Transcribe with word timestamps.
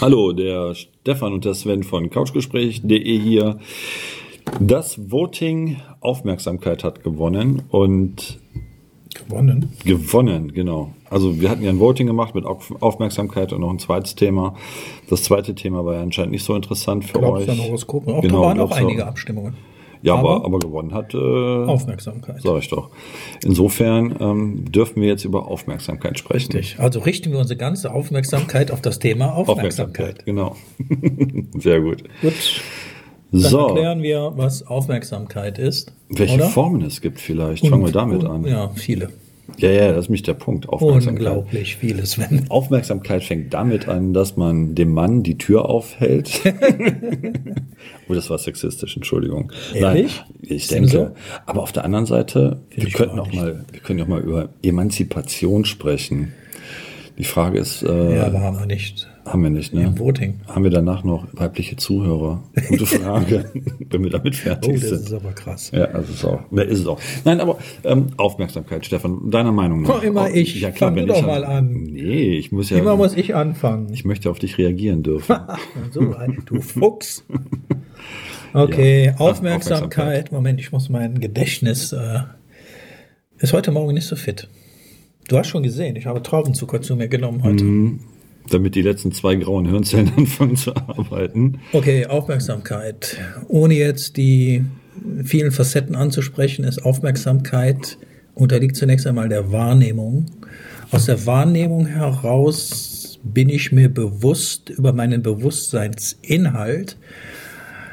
Hallo, 0.00 0.32
der 0.32 0.74
Stefan 0.74 1.32
und 1.32 1.44
der 1.44 1.54
Sven 1.54 1.82
von 1.82 2.10
couchgespräch.de 2.10 3.18
hier. 3.18 3.58
Das 4.60 5.10
Voting 5.10 5.76
Aufmerksamkeit 6.00 6.84
hat 6.84 7.02
gewonnen 7.02 7.62
und 7.70 8.38
Gewonnen. 9.14 9.72
gewonnen, 9.84 10.52
genau. 10.52 10.92
Also 11.10 11.40
wir 11.40 11.50
hatten 11.50 11.62
ja 11.62 11.70
ein 11.70 11.80
Voting 11.80 12.06
gemacht 12.06 12.34
mit 12.34 12.44
Auf- 12.46 12.72
Aufmerksamkeit 12.80 13.52
und 13.52 13.60
noch 13.60 13.70
ein 13.70 13.78
zweites 13.78 14.14
Thema. 14.14 14.54
Das 15.10 15.22
zweite 15.24 15.54
Thema 15.54 15.84
war 15.84 15.94
ja 15.94 16.02
anscheinend 16.02 16.32
nicht 16.32 16.44
so 16.44 16.54
interessant 16.54 17.04
für 17.04 17.18
Glaubst 17.18 17.48
euch. 17.48 17.50
an 17.50 17.64
Horoskope? 17.66 18.14
Auch 18.14 18.22
Genau, 18.22 18.42
da 18.42 18.46
waren 18.48 18.60
auch 18.60 18.70
einige 18.70 19.06
Abstimmungen. 19.06 19.54
Ja, 20.02 20.14
aber, 20.14 20.36
aber- 20.36 20.44
aber 20.46 20.58
gewonnen 20.60 20.94
hat, 20.94 21.14
äh, 21.14 21.18
Aufmerksamkeit. 21.18 22.40
sag 22.42 22.58
ich 22.58 22.68
doch. 22.68 22.90
Insofern 23.44 24.14
ähm, 24.20 24.70
dürfen 24.70 25.02
wir 25.02 25.08
jetzt 25.08 25.24
über 25.24 25.48
Aufmerksamkeit 25.48 26.18
sprechen. 26.18 26.52
Richtig. 26.52 26.78
Also 26.80 27.00
richten 27.00 27.32
wir 27.32 27.38
unsere 27.38 27.58
ganze 27.58 27.92
Aufmerksamkeit 27.92 28.70
auf 28.70 28.80
das 28.80 28.98
Thema 28.98 29.34
Aufmerksamkeit. 29.34 30.24
Aufmerksamkeit, 30.24 30.24
genau. 30.26 30.56
Sehr 31.58 31.80
gut. 31.80 32.04
Gut. 32.22 32.32
Dann 33.30 33.40
So, 33.42 33.66
erklären 33.68 34.02
wir, 34.02 34.32
was 34.36 34.66
Aufmerksamkeit 34.66 35.58
ist. 35.58 35.92
welche 36.08 36.36
oder? 36.36 36.46
Formen 36.48 36.80
es 36.82 37.00
gibt 37.02 37.20
vielleicht. 37.20 37.66
Fangen 37.66 37.84
wir 37.84 37.92
damit 37.92 38.24
Und- 38.24 38.30
an. 38.30 38.44
Ja, 38.46 38.70
viele. 38.74 39.10
Ja, 39.56 39.70
ja, 39.70 39.92
das 39.92 40.06
ist 40.06 40.08
mich 40.10 40.22
der 40.22 40.34
Punkt. 40.34 40.68
Aufmerksamkeit. 40.68 41.26
Unglaublich 41.26 41.76
viele, 41.76 42.04
Sven. 42.06 42.44
Aufmerksamkeit 42.48 43.24
fängt 43.24 43.54
damit 43.54 43.88
an, 43.88 44.12
dass 44.12 44.36
man 44.36 44.74
dem 44.74 44.92
Mann 44.92 45.22
die 45.22 45.38
Tür 45.38 45.68
aufhält. 45.68 46.40
oh, 48.08 48.14
das 48.14 48.30
war 48.30 48.38
sexistisch, 48.38 48.94
Entschuldigung. 48.96 49.50
Ehrlich? 49.74 50.22
Nein, 50.28 50.36
ich 50.42 50.62
Ist 50.64 50.70
denke. 50.70 50.88
so? 50.88 51.10
Aber 51.46 51.62
auf 51.62 51.72
der 51.72 51.84
anderen 51.84 52.06
Seite, 52.06 52.60
wir 52.70 52.86
ich 52.86 52.92
könnten 52.92 53.18
auch 53.18 53.26
nicht. 53.26 53.36
mal, 53.40 53.64
wir 53.72 53.80
können 53.80 54.02
auch 54.02 54.06
mal 54.06 54.20
über 54.20 54.50
Emanzipation 54.62 55.64
sprechen. 55.64 56.32
Die 57.18 57.24
Frage 57.24 57.58
ist, 57.58 57.82
äh, 57.82 58.16
Ja, 58.16 58.26
aber 58.26 58.40
haben 58.40 58.58
wir 58.60 58.66
nicht. 58.66 59.08
haben 59.26 59.42
wir 59.42 59.50
nicht, 59.50 59.74
ne? 59.74 59.82
Im 59.84 59.98
Voting. 59.98 60.40
Haben 60.46 60.62
wir 60.62 60.70
danach 60.70 61.02
noch 61.02 61.26
weibliche 61.32 61.74
Zuhörer? 61.76 62.42
Gute 62.68 62.86
Frage, 62.86 63.50
wenn 63.90 64.04
wir 64.04 64.10
damit 64.10 64.34
Oh, 64.34 64.38
fertig 64.38 64.80
das 64.80 64.88
sind. 64.90 65.00
ist 65.06 65.12
aber 65.12 65.32
krass. 65.32 65.72
Ja, 65.74 65.86
also 65.86 66.12
ist 66.12 66.24
auch. 66.24 66.40
Wer 66.52 66.66
ist 66.66 66.78
es 66.80 66.86
auch? 66.86 67.00
Nein, 67.24 67.40
aber 67.40 67.58
ähm, 67.84 68.06
Aufmerksamkeit, 68.16 68.86
Stefan, 68.86 69.30
deiner 69.30 69.50
Meinung 69.50 69.82
nach. 69.82 69.90
Komm, 69.90 70.02
immer 70.02 70.30
ich. 70.30 70.64
Fang 70.76 70.94
wenn 70.94 71.06
du 71.08 71.12
ich 71.12 71.18
doch 71.20 71.26
mal 71.26 71.44
an. 71.44 71.72
Nee, 71.72 72.36
ich 72.38 72.52
muss 72.52 72.70
ja. 72.70 72.78
Immer 72.78 72.96
muss 72.96 73.14
ich 73.16 73.34
anfangen. 73.34 73.92
ich 73.92 74.04
möchte 74.04 74.30
auf 74.30 74.38
dich 74.38 74.56
reagieren 74.56 75.02
dürfen. 75.02 75.36
So, 75.90 76.14
du 76.46 76.60
Fuchs. 76.60 77.24
Okay, 78.54 79.06
Ja, 79.06 79.12
Aufmerksamkeit. 79.18 79.82
Aufmerksamkeit. 79.82 80.32
Moment, 80.32 80.60
ich 80.60 80.72
muss 80.72 80.88
mein 80.88 81.20
Gedächtnis. 81.20 81.92
Äh, 81.92 82.20
ist 83.38 83.52
heute 83.52 83.70
Morgen 83.72 83.92
nicht 83.92 84.06
so 84.06 84.16
fit. 84.16 84.48
Du 85.28 85.36
hast 85.36 85.48
schon 85.48 85.62
gesehen, 85.62 85.94
ich 85.96 86.06
habe 86.06 86.22
Traubenzucker 86.22 86.80
zu 86.80 86.96
mir 86.96 87.08
genommen 87.08 87.42
heute. 87.42 87.62
Mhm. 87.62 88.00
Damit 88.50 88.74
die 88.74 88.82
letzten 88.82 89.12
zwei 89.12 89.34
grauen 89.34 89.66
Hirnzellen 89.66 90.10
anfangen 90.16 90.56
zu 90.56 90.74
arbeiten. 90.74 91.60
Okay, 91.72 92.06
Aufmerksamkeit. 92.06 93.18
Ohne 93.46 93.74
jetzt 93.74 94.16
die 94.16 94.64
vielen 95.22 95.52
Facetten 95.52 95.94
anzusprechen, 95.94 96.64
ist 96.64 96.82
Aufmerksamkeit 96.84 97.98
unterliegt 98.34 98.76
zunächst 98.76 99.06
einmal 99.06 99.28
der 99.28 99.52
Wahrnehmung. 99.52 100.26
Aus 100.90 101.06
der 101.06 101.26
Wahrnehmung 101.26 101.86
heraus 101.86 103.18
bin 103.22 103.50
ich 103.50 103.70
mir 103.70 103.88
bewusst 103.88 104.70
über 104.70 104.94
meinen 104.94 105.22
Bewusstseinsinhalt. 105.22 106.96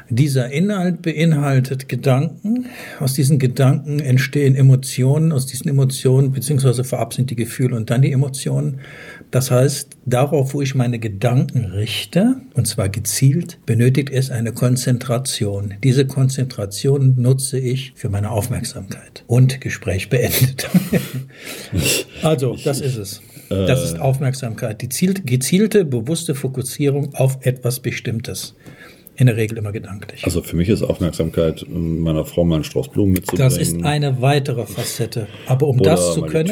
Dieser 0.08 0.50
Inhalt 0.50 1.02
beinhaltet 1.02 1.88
Gedanken. 1.88 2.66
Aus 3.00 3.14
diesen 3.14 3.38
Gedanken 3.38 3.98
entstehen 3.98 4.54
Emotionen. 4.54 5.32
Aus 5.32 5.46
diesen 5.46 5.68
Emotionen 5.68 6.32
beziehungsweise 6.32 6.84
vorab 6.84 7.12
sind 7.12 7.30
die 7.30 7.36
Gefühle 7.36 7.74
und 7.74 7.90
dann 7.90 8.02
die 8.02 8.12
Emotionen. 8.12 8.80
Das 9.30 9.50
heißt, 9.50 9.96
darauf, 10.06 10.54
wo 10.54 10.62
ich 10.62 10.74
meine 10.74 10.98
Gedanken 10.98 11.64
richte, 11.66 12.36
und 12.54 12.66
zwar 12.66 12.88
gezielt, 12.88 13.58
benötigt 13.66 14.10
es 14.10 14.30
eine 14.30 14.52
Konzentration. 14.52 15.74
Diese 15.82 16.06
Konzentration 16.06 17.14
nutze 17.16 17.58
ich 17.58 17.92
für 17.96 18.08
meine 18.08 18.30
Aufmerksamkeit. 18.30 19.24
Und 19.26 19.60
Gespräch 19.60 20.08
beendet. 20.08 20.68
also, 22.22 22.56
das 22.64 22.80
ist 22.80 22.96
es. 22.96 23.22
Das 23.48 23.84
ist 23.84 24.00
Aufmerksamkeit. 24.00 24.82
Die 24.82 24.88
zielt, 24.88 25.26
gezielte, 25.26 25.84
bewusste 25.84 26.34
Fokussierung 26.34 27.14
auf 27.14 27.38
etwas 27.42 27.80
Bestimmtes. 27.80 28.54
In 29.18 29.26
der 29.26 29.36
Regel 29.36 29.56
immer 29.58 29.72
gedanklich. 29.72 30.24
Also 30.24 30.42
für 30.42 30.56
mich 30.56 30.68
ist 30.68 30.82
Aufmerksamkeit, 30.82 31.64
meiner 31.68 32.24
Frau 32.24 32.44
mal 32.44 32.56
einen 32.56 32.64
Strauß 32.64 32.88
Blumen 32.88 33.12
mitzubringen. 33.12 33.48
Das 33.48 33.56
ist 33.56 33.82
eine 33.82 34.20
weitere 34.20 34.66
Facette. 34.66 35.26
Aber 35.46 35.68
um 35.68 35.80
Oder 35.80 35.92
das 35.92 36.14
zu 36.14 36.22
können, 36.22 36.50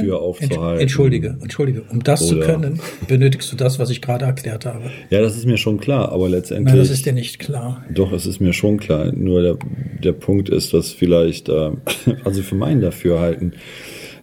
entschuldige, 0.79 1.37
entschuldige, 1.41 1.83
um 1.91 2.03
das 2.03 2.27
zu 2.27 2.37
Oder- 2.37 2.47
können, 2.47 2.81
benötigst 3.07 3.53
du 3.53 3.57
das, 3.57 3.79
was 3.79 3.91
ich 3.91 4.01
gerade 4.01 4.25
erklärt 4.25 4.65
habe. 4.65 4.91
Ja, 5.11 5.21
das 5.21 5.37
ist 5.37 5.47
mir 5.47 5.59
schon 5.59 5.79
klar, 5.79 6.11
aber 6.11 6.29
letztendlich. 6.29 6.73
Nein, 6.75 6.79
das 6.79 6.91
ist 6.91 7.05
dir 7.05 7.13
nicht 7.13 7.39
klar. 7.39 7.85
Doch, 7.93 8.13
es 8.13 8.27
ist 8.27 8.41
mir 8.41 8.53
schon 8.53 8.79
klar. 8.79 9.13
Nur 9.13 9.43
der, 9.43 9.59
der 10.03 10.13
Punkt 10.13 10.49
ist, 10.49 10.73
dass 10.73 10.91
vielleicht, 10.91 11.49
äh, 11.49 11.71
also 12.25 12.43
für 12.43 12.55
mein 12.55 12.81
Dafürhalten, 12.81 13.55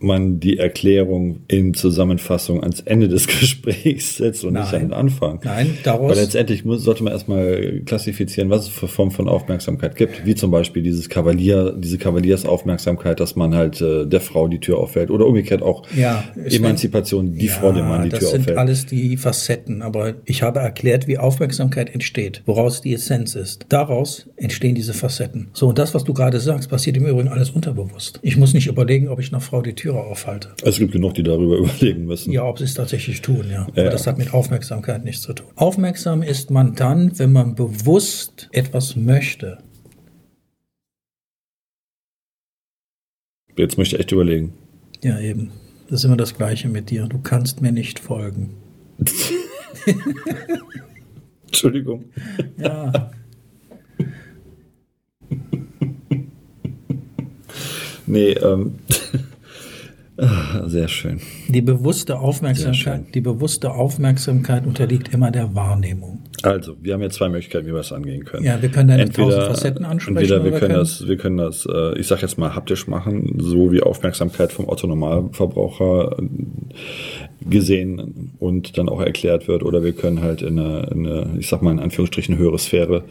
man 0.03 0.39
die 0.39 0.57
Erklärung 0.57 1.41
in 1.47 1.73
Zusammenfassung 1.73 2.61
ans 2.61 2.79
Ende 2.81 3.07
des 3.07 3.27
Gesprächs 3.39 4.17
setzt 4.17 4.43
und 4.43 4.53
nicht 4.53 4.63
an 4.65 4.71
Nein. 4.71 4.81
den 4.89 4.93
Anfang. 4.93 5.39
Nein, 5.43 5.77
daraus- 5.83 6.11
Weil 6.11 6.23
letztendlich 6.23 6.65
muss, 6.65 6.83
sollte 6.83 7.03
man 7.03 7.13
erstmal 7.13 7.81
klassifizieren, 7.85 8.49
was 8.49 8.63
es 8.63 8.69
für 8.69 8.87
Formen 8.87 9.11
von 9.11 9.27
Aufmerksamkeit 9.29 9.95
gibt. 9.95 10.25
Wie 10.25 10.35
zum 10.35 10.51
Beispiel 10.51 10.83
dieses 10.83 11.09
Kavalier, 11.09 11.75
diese 11.77 11.97
Kavaliersaufmerksamkeit, 11.97 13.19
dass 13.19 13.35
man 13.35 13.55
halt 13.55 13.81
äh, 13.81 14.05
der 14.05 14.21
Frau 14.21 14.47
die 14.47 14.59
Tür 14.59 14.77
auffällt. 14.79 15.11
Oder 15.11 15.25
umgekehrt 15.25 15.61
auch 15.61 15.83
Ja, 15.95 16.23
Emanzipation, 16.49 17.33
die 17.33 17.47
Frau 17.47 17.71
dem 17.71 17.87
Mann 17.87 18.03
die 18.03 18.09
das 18.09 18.19
Tür 18.19 18.29
sind 18.29 18.41
auffällt. 18.41 18.57
alles 18.57 18.85
die 18.85 19.17
Facetten, 19.17 19.81
aber 19.81 20.15
ich 20.25 20.43
habe 20.43 20.59
erklärt, 20.59 21.07
wie 21.07 21.17
Aufmerksamkeit 21.17 21.93
entsteht, 21.93 22.41
woraus 22.45 22.81
die 22.81 22.93
Essenz 22.93 23.35
ist. 23.35 23.65
Daraus 23.69 24.29
entstehen 24.37 24.75
diese 24.75 24.93
Facetten. 24.93 25.49
So, 25.53 25.67
und 25.67 25.77
das, 25.77 25.93
was 25.93 26.03
du 26.03 26.13
gerade 26.13 26.39
sagst, 26.39 26.69
passiert 26.69 26.97
im 26.97 27.05
Übrigen 27.05 27.27
alles 27.29 27.49
unterbewusst. 27.51 28.19
Ich 28.21 28.37
muss 28.37 28.53
nicht 28.53 28.67
überlegen, 28.67 29.07
ob 29.09 29.19
ich 29.19 29.31
einer 29.31 29.41
Frau 29.41 29.61
die 29.61 29.73
Türe 29.91 30.03
aufhalte. 30.03 30.53
Es 30.63 30.77
gibt 30.77 30.93
genug, 30.93 31.13
die 31.15 31.23
darüber 31.23 31.57
überlegen 31.59 32.05
müssen. 32.05 32.31
Ja, 32.31 32.45
ob 32.45 32.57
sie 32.57 32.63
es 32.63 32.73
tatsächlich 32.73 33.21
tun, 33.21 33.49
ja. 33.49 33.67
Ja. 33.75 33.83
Aber 33.83 33.89
das 33.89 34.07
hat 34.07 34.17
mit 34.17 34.33
Aufmerksamkeit 34.33 35.03
nichts 35.03 35.21
zu 35.23 35.33
tun. 35.33 35.47
Aufmerksam 35.55 36.23
ist 36.23 36.49
man 36.49 36.75
dann, 36.75 37.17
wenn 37.19 37.31
man 37.31 37.55
bewusst 37.55 38.49
etwas 38.51 38.95
möchte. 38.95 39.57
Jetzt 43.57 43.77
möchte 43.77 43.95
ich 43.95 43.99
echt 43.99 44.11
überlegen. 44.11 44.53
Ja, 45.03 45.19
eben. 45.19 45.51
Das 45.89 45.99
ist 45.99 46.05
immer 46.05 46.17
das 46.17 46.37
Gleiche 46.37 46.69
mit 46.69 46.89
dir. 46.89 47.07
Du 47.07 47.19
kannst 47.19 47.61
mir 47.61 47.73
nicht 47.73 47.99
folgen. 47.99 48.55
Entschuldigung. 51.47 52.05
Ja. 52.57 53.11
Nee, 58.05 58.31
ähm. 58.31 58.75
Ah, 60.21 60.67
Sehr 60.67 60.87
schön. 60.87 61.19
Die 61.49 61.61
bewusste 61.61 62.19
Aufmerksamkeit, 62.19 63.13
die 63.13 63.21
bewusste 63.21 63.71
Aufmerksamkeit 63.71 64.65
unterliegt 64.65 65.13
immer 65.13 65.31
der 65.31 65.53
Wahrnehmung. 65.55 66.19
Also, 66.43 66.75
wir 66.81 66.93
haben 66.93 67.01
jetzt 67.01 67.15
zwei 67.15 67.29
Möglichkeiten, 67.29 67.67
wie 67.67 67.71
wir 67.73 67.81
es 67.81 67.91
angehen 67.91 68.23
können. 68.25 68.43
Ja, 68.43 68.59
wir 68.61 68.69
können 68.69 68.87
deine 68.87 69.09
tausend 69.09 69.43
Facetten 69.43 69.85
ansprechen, 69.85 70.17
Entweder 70.17 70.43
wir 70.43 70.51
wir 70.53 70.59
können 70.59 70.71
können- 70.71 70.79
das, 70.79 71.07
wir 71.07 71.17
können 71.17 71.37
das, 71.37 71.67
äh, 71.71 71.99
ich 71.99 72.07
sag 72.07 72.21
jetzt 72.23 72.37
mal 72.39 72.55
haptisch 72.55 72.87
machen, 72.87 73.35
so 73.37 73.71
wie 73.71 73.81
Aufmerksamkeit 73.81 74.51
vom 74.51 74.67
Otto 74.67 74.87
Normalverbraucher 74.87 76.17
äh, 76.19 77.49
gesehen 77.49 78.31
und 78.39 78.77
dann 78.77 78.89
auch 78.89 79.01
erklärt 79.01 79.47
wird, 79.47 79.63
oder 79.63 79.83
wir 79.83 79.93
können 79.93 80.21
halt 80.21 80.41
in 80.41 80.57
eine, 80.59 80.87
in 80.91 81.05
eine 81.07 81.37
ich 81.39 81.47
sag 81.47 81.61
mal 81.61 81.71
in 81.71 81.79
Anführungsstrichen 81.79 82.37
höhere 82.37 82.57
Sphäre, 82.57 83.03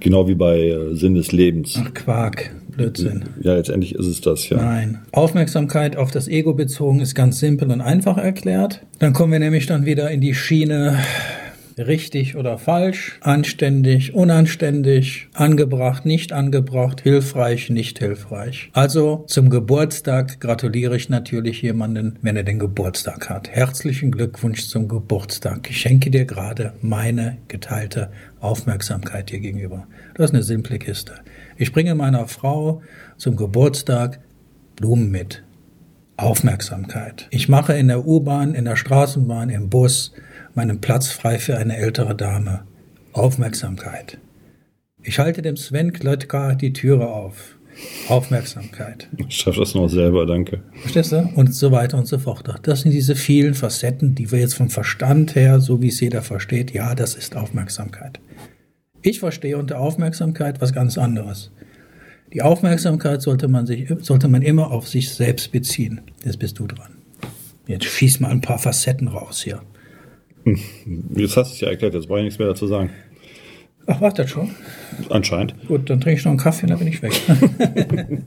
genau 0.00 0.26
wie 0.26 0.34
bei 0.34 0.58
äh, 0.68 0.94
Sinn 0.94 1.14
des 1.14 1.30
Lebens. 1.32 1.80
Ach, 1.80 1.94
Quark. 1.94 2.54
Blödsinn. 2.76 3.24
Ja, 3.40 3.54
letztendlich 3.54 3.94
ist 3.94 4.06
es 4.06 4.20
das, 4.20 4.48
ja. 4.48 4.56
Nein. 4.56 5.00
Aufmerksamkeit 5.12 5.96
auf 5.96 6.10
das 6.10 6.28
Ego 6.28 6.54
bezogen 6.54 7.00
ist 7.00 7.14
ganz 7.14 7.38
simpel 7.38 7.70
und 7.70 7.80
einfach 7.80 8.18
erklärt. 8.18 8.84
Dann 8.98 9.12
kommen 9.12 9.32
wir 9.32 9.38
nämlich 9.38 9.66
dann 9.66 9.84
wieder 9.84 10.10
in 10.10 10.20
die 10.20 10.34
Schiene 10.34 10.98
richtig 11.78 12.36
oder 12.36 12.58
falsch, 12.58 13.18
anständig, 13.20 14.14
unanständig, 14.14 15.28
angebracht, 15.34 16.06
nicht 16.06 16.32
angebracht, 16.32 17.00
hilfreich, 17.00 17.70
nicht 17.70 17.98
hilfreich. 17.98 18.70
Also 18.72 19.24
zum 19.26 19.50
Geburtstag 19.50 20.40
gratuliere 20.40 20.96
ich 20.96 21.08
natürlich 21.08 21.62
jemanden, 21.62 22.18
wenn 22.22 22.36
er 22.36 22.44
den 22.44 22.58
Geburtstag 22.58 23.28
hat. 23.28 23.48
Herzlichen 23.50 24.12
Glückwunsch 24.12 24.68
zum 24.68 24.88
Geburtstag. 24.88 25.68
Ich 25.70 25.80
schenke 25.80 26.10
dir 26.10 26.24
gerade 26.24 26.74
meine 26.80 27.38
geteilte 27.48 28.10
Aufmerksamkeit 28.40 29.30
hier 29.30 29.40
gegenüber. 29.40 29.86
Das 30.14 30.26
ist 30.26 30.34
eine 30.34 30.42
simple 30.42 30.78
Kiste. 30.78 31.14
Ich 31.56 31.72
bringe 31.72 31.94
meiner 31.94 32.26
Frau 32.28 32.82
zum 33.16 33.36
Geburtstag 33.36 34.20
Blumen 34.76 35.10
mit. 35.10 35.42
Aufmerksamkeit. 36.16 37.26
Ich 37.30 37.48
mache 37.48 37.74
in 37.74 37.88
der 37.88 38.06
U-Bahn, 38.06 38.54
in 38.54 38.64
der 38.66 38.76
Straßenbahn, 38.76 39.50
im 39.50 39.68
Bus 39.68 40.12
meinen 40.54 40.80
Platz 40.80 41.08
frei 41.08 41.38
für 41.38 41.56
eine 41.56 41.76
ältere 41.76 42.14
Dame. 42.14 42.64
Aufmerksamkeit. 43.12 44.18
Ich 45.02 45.18
halte 45.18 45.42
dem 45.42 45.56
Sven 45.56 45.92
Klötka 45.92 46.54
die 46.54 46.72
Türe 46.72 47.08
auf. 47.08 47.56
Aufmerksamkeit. 48.08 49.08
Ich 49.16 49.36
schaffe 49.36 49.60
das 49.60 49.74
noch 49.74 49.88
selber, 49.88 50.26
danke. 50.26 50.62
Verstehst 50.80 51.12
du? 51.12 51.28
Und 51.34 51.54
so 51.54 51.72
weiter 51.72 51.98
und 51.98 52.06
so 52.06 52.18
fort. 52.18 52.44
Das 52.62 52.82
sind 52.82 52.92
diese 52.92 53.16
vielen 53.16 53.54
Facetten, 53.54 54.14
die 54.14 54.30
wir 54.30 54.38
jetzt 54.38 54.54
vom 54.54 54.70
Verstand 54.70 55.34
her, 55.34 55.60
so 55.60 55.82
wie 55.82 55.88
es 55.88 56.00
jeder 56.00 56.22
versteht, 56.22 56.72
ja, 56.72 56.94
das 56.94 57.14
ist 57.14 57.36
Aufmerksamkeit. 57.36 58.20
Ich 59.02 59.18
verstehe 59.20 59.58
unter 59.58 59.80
Aufmerksamkeit 59.80 60.60
was 60.60 60.72
ganz 60.72 60.96
anderes. 60.96 61.50
Die 62.32 62.42
Aufmerksamkeit 62.42 63.22
sollte 63.22 63.48
man, 63.48 63.66
sich, 63.66 63.92
sollte 64.00 64.28
man 64.28 64.42
immer 64.42 64.70
auf 64.70 64.88
sich 64.88 65.10
selbst 65.10 65.52
beziehen. 65.52 66.00
Jetzt 66.24 66.38
bist 66.38 66.58
du 66.58 66.66
dran. 66.66 66.92
Jetzt 67.66 67.84
schieß 67.84 68.20
mal 68.20 68.30
ein 68.30 68.40
paar 68.40 68.58
Facetten 68.58 69.08
raus 69.08 69.42
hier. 69.42 69.62
Jetzt 70.44 71.36
hast 71.36 71.50
du 71.50 71.54
es 71.54 71.60
ja 71.60 71.68
erklärt, 71.68 71.94
jetzt 71.94 72.06
brauche 72.06 72.18
ich 72.18 72.24
nichts 72.24 72.38
mehr 72.38 72.48
dazu 72.48 72.66
sagen. 72.66 72.90
Ach, 73.86 74.00
wartet 74.00 74.30
schon. 74.30 74.50
Anscheinend. 75.10 75.54
Gut, 75.66 75.90
dann 75.90 76.00
trinke 76.00 76.18
ich 76.18 76.24
noch 76.24 76.30
einen 76.30 76.40
Kaffee 76.40 76.62
und 76.62 76.70
dann 76.70 76.78
bin 76.78 76.88
ich 76.88 77.02
weg. 77.02 77.12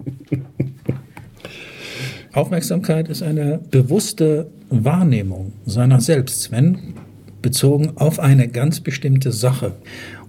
Aufmerksamkeit 2.34 3.10
ist 3.10 3.24
eine 3.24 3.60
bewusste 3.72 4.52
Wahrnehmung 4.70 5.54
seiner 5.66 6.00
selbst, 6.00 6.44
Sven, 6.44 6.94
bezogen 7.42 7.94
auf 7.96 8.20
eine 8.20 8.48
ganz 8.48 8.80
bestimmte 8.80 9.32
Sache. 9.32 9.74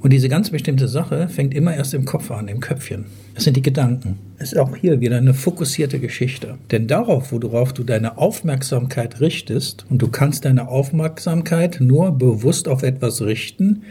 Und 0.00 0.12
diese 0.12 0.28
ganz 0.28 0.50
bestimmte 0.50 0.86
Sache 0.86 1.28
fängt 1.28 1.54
immer 1.54 1.74
erst 1.74 1.92
im 1.92 2.04
Kopf 2.04 2.30
an, 2.30 2.46
im 2.46 2.60
Köpfchen. 2.60 3.06
Es 3.34 3.44
sind 3.44 3.56
die 3.56 3.62
Gedanken. 3.62 4.18
Es 4.38 4.52
ist 4.52 4.58
auch 4.58 4.76
hier 4.76 5.00
wieder 5.00 5.16
eine 5.16 5.34
fokussierte 5.34 5.98
Geschichte. 5.98 6.56
Denn 6.70 6.86
darauf, 6.86 7.32
worauf 7.32 7.72
du 7.72 7.82
deine 7.82 8.16
Aufmerksamkeit 8.16 9.20
richtest, 9.20 9.86
und 9.90 10.00
du 10.00 10.08
kannst 10.08 10.44
deine 10.44 10.68
Aufmerksamkeit 10.68 11.78
nur 11.80 12.12
bewusst 12.12 12.68
auf 12.68 12.84
etwas 12.84 13.22
richten, 13.22 13.82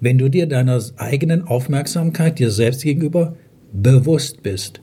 wenn 0.00 0.18
du 0.18 0.28
dir 0.28 0.46
deiner 0.46 0.80
eigenen 0.96 1.42
Aufmerksamkeit 1.42 2.38
dir 2.38 2.50
selbst 2.50 2.82
gegenüber 2.82 3.34
bewusst 3.72 4.42
bist. 4.42 4.80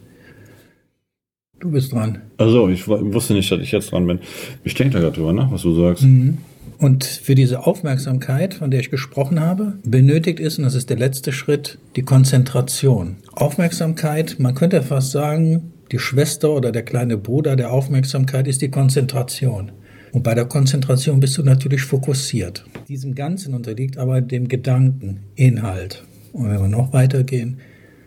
Du 1.60 1.72
bist 1.72 1.94
dran. 1.94 2.22
Also, 2.38 2.68
ich 2.68 2.86
wusste 2.88 3.34
nicht, 3.34 3.50
dass 3.50 3.62
ich 3.62 3.72
jetzt 3.72 3.92
dran 3.92 4.06
bin. 4.08 4.20
Ich 4.66 4.74
denke 4.74 4.96
da 4.96 5.00
gerade 5.00 5.16
drüber 5.16 5.32
nach, 5.32 5.52
was 5.52 5.62
du 5.62 5.74
sagst. 5.74 6.04
Mhm. 6.04 6.40
Und 6.78 7.06
für 7.06 7.36
diese 7.36 7.66
Aufmerksamkeit, 7.66 8.54
von 8.54 8.72
der 8.72 8.80
ich 8.80 8.90
gesprochen 8.90 9.40
habe, 9.40 9.80
benötigt 9.84 10.40
ist, 10.40 10.58
und 10.58 10.66
das 10.66 10.76
ist 10.76 10.90
der 10.90 10.98
letzte 10.98 11.32
Schritt, 11.32 11.78
die 11.96 12.02
Konzentration. 12.04 13.18
Aufmerksamkeit, 13.32 14.38
man 14.40 14.56
könnte 14.56 14.82
fast 14.82 15.12
sagen, 15.12 15.72
die 15.92 16.00
Schwester 16.00 16.52
oder 16.52 16.72
der 16.72 16.84
kleine 16.84 17.18
Bruder 17.18 17.56
der 17.56 17.72
Aufmerksamkeit 17.72 18.48
ist 18.48 18.62
die 18.62 18.70
Konzentration. 18.70 19.72
Und 20.12 20.24
bei 20.24 20.34
der 20.34 20.46
Konzentration 20.46 21.20
bist 21.20 21.38
du 21.38 21.44
natürlich 21.44 21.82
fokussiert. 21.82 22.66
Diesem 22.88 23.16
Ganzen 23.16 23.54
unterliegt 23.54 23.98
aber 23.98 24.22
dem 24.22 24.48
Gedanken, 24.48 25.22
Inhalt. 25.36 26.04
Und 26.32 26.50
wenn 26.50 26.62
wir 26.62 26.68
noch 26.68 26.94
weitergehen. 26.94 27.60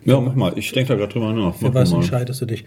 Ja, 0.05 0.19
mach 0.19 0.35
mal. 0.35 0.53
Ich 0.55 0.71
denke 0.71 0.89
da 0.89 0.95
gerade 0.95 1.13
drüber 1.13 1.33
nach. 1.33 1.55
Für 1.55 1.73
was 1.73 1.91
entscheidest 1.91 2.41
du 2.41 2.45
dich? 2.45 2.65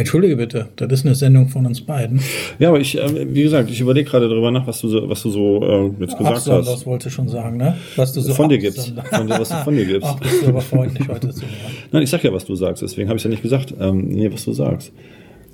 Entschuldige 0.00 0.36
bitte, 0.36 0.68
das 0.76 0.90
ist 0.90 1.04
eine 1.04 1.14
Sendung 1.14 1.48
von 1.48 1.66
uns 1.66 1.82
beiden. 1.82 2.20
Ja, 2.58 2.70
aber 2.70 2.80
ich, 2.80 2.96
äh, 2.96 3.34
wie 3.34 3.42
gesagt, 3.42 3.70
ich 3.70 3.80
überlege 3.80 4.08
gerade 4.08 4.30
darüber 4.30 4.50
nach, 4.50 4.66
was 4.66 4.80
du 4.80 4.88
so, 4.88 5.06
was 5.08 5.22
du 5.22 5.30
so 5.30 5.62
äh, 5.62 6.02
jetzt 6.02 6.16
gesagt 6.16 6.36
Absonder, 6.36 6.60
hast. 6.60 6.72
Das 6.72 6.86
wollte 6.86 7.08
ich 7.08 7.14
schon 7.14 7.28
sagen, 7.28 7.58
ne? 7.58 7.76
Was 7.96 8.12
du 8.14 8.22
so 8.22 8.32
von 8.32 8.48
dir 8.48 8.56
gibst. 8.56 8.94
Von 9.10 9.26
dir, 9.26 9.38
was 9.38 9.50
du 9.50 9.56
von 9.56 9.76
dir 9.76 9.84
gibst. 9.84 10.08
Ach, 10.10 10.18
bist 10.18 10.42
du 10.42 10.48
aber 10.48 10.62
freundlich 10.62 11.06
heute 11.06 11.28
zu 11.30 11.40
mir. 11.44 11.50
Nein, 11.92 12.02
ich 12.02 12.08
sag 12.08 12.24
ja, 12.24 12.32
was 12.32 12.46
du 12.46 12.54
sagst, 12.54 12.82
deswegen 12.82 13.10
habe 13.10 13.18
ich 13.18 13.24
ja 13.24 13.28
nicht 13.28 13.42
gesagt. 13.42 13.74
Ähm, 13.78 14.08
nee, 14.08 14.32
was 14.32 14.46
du 14.46 14.52
sagst. 14.54 14.90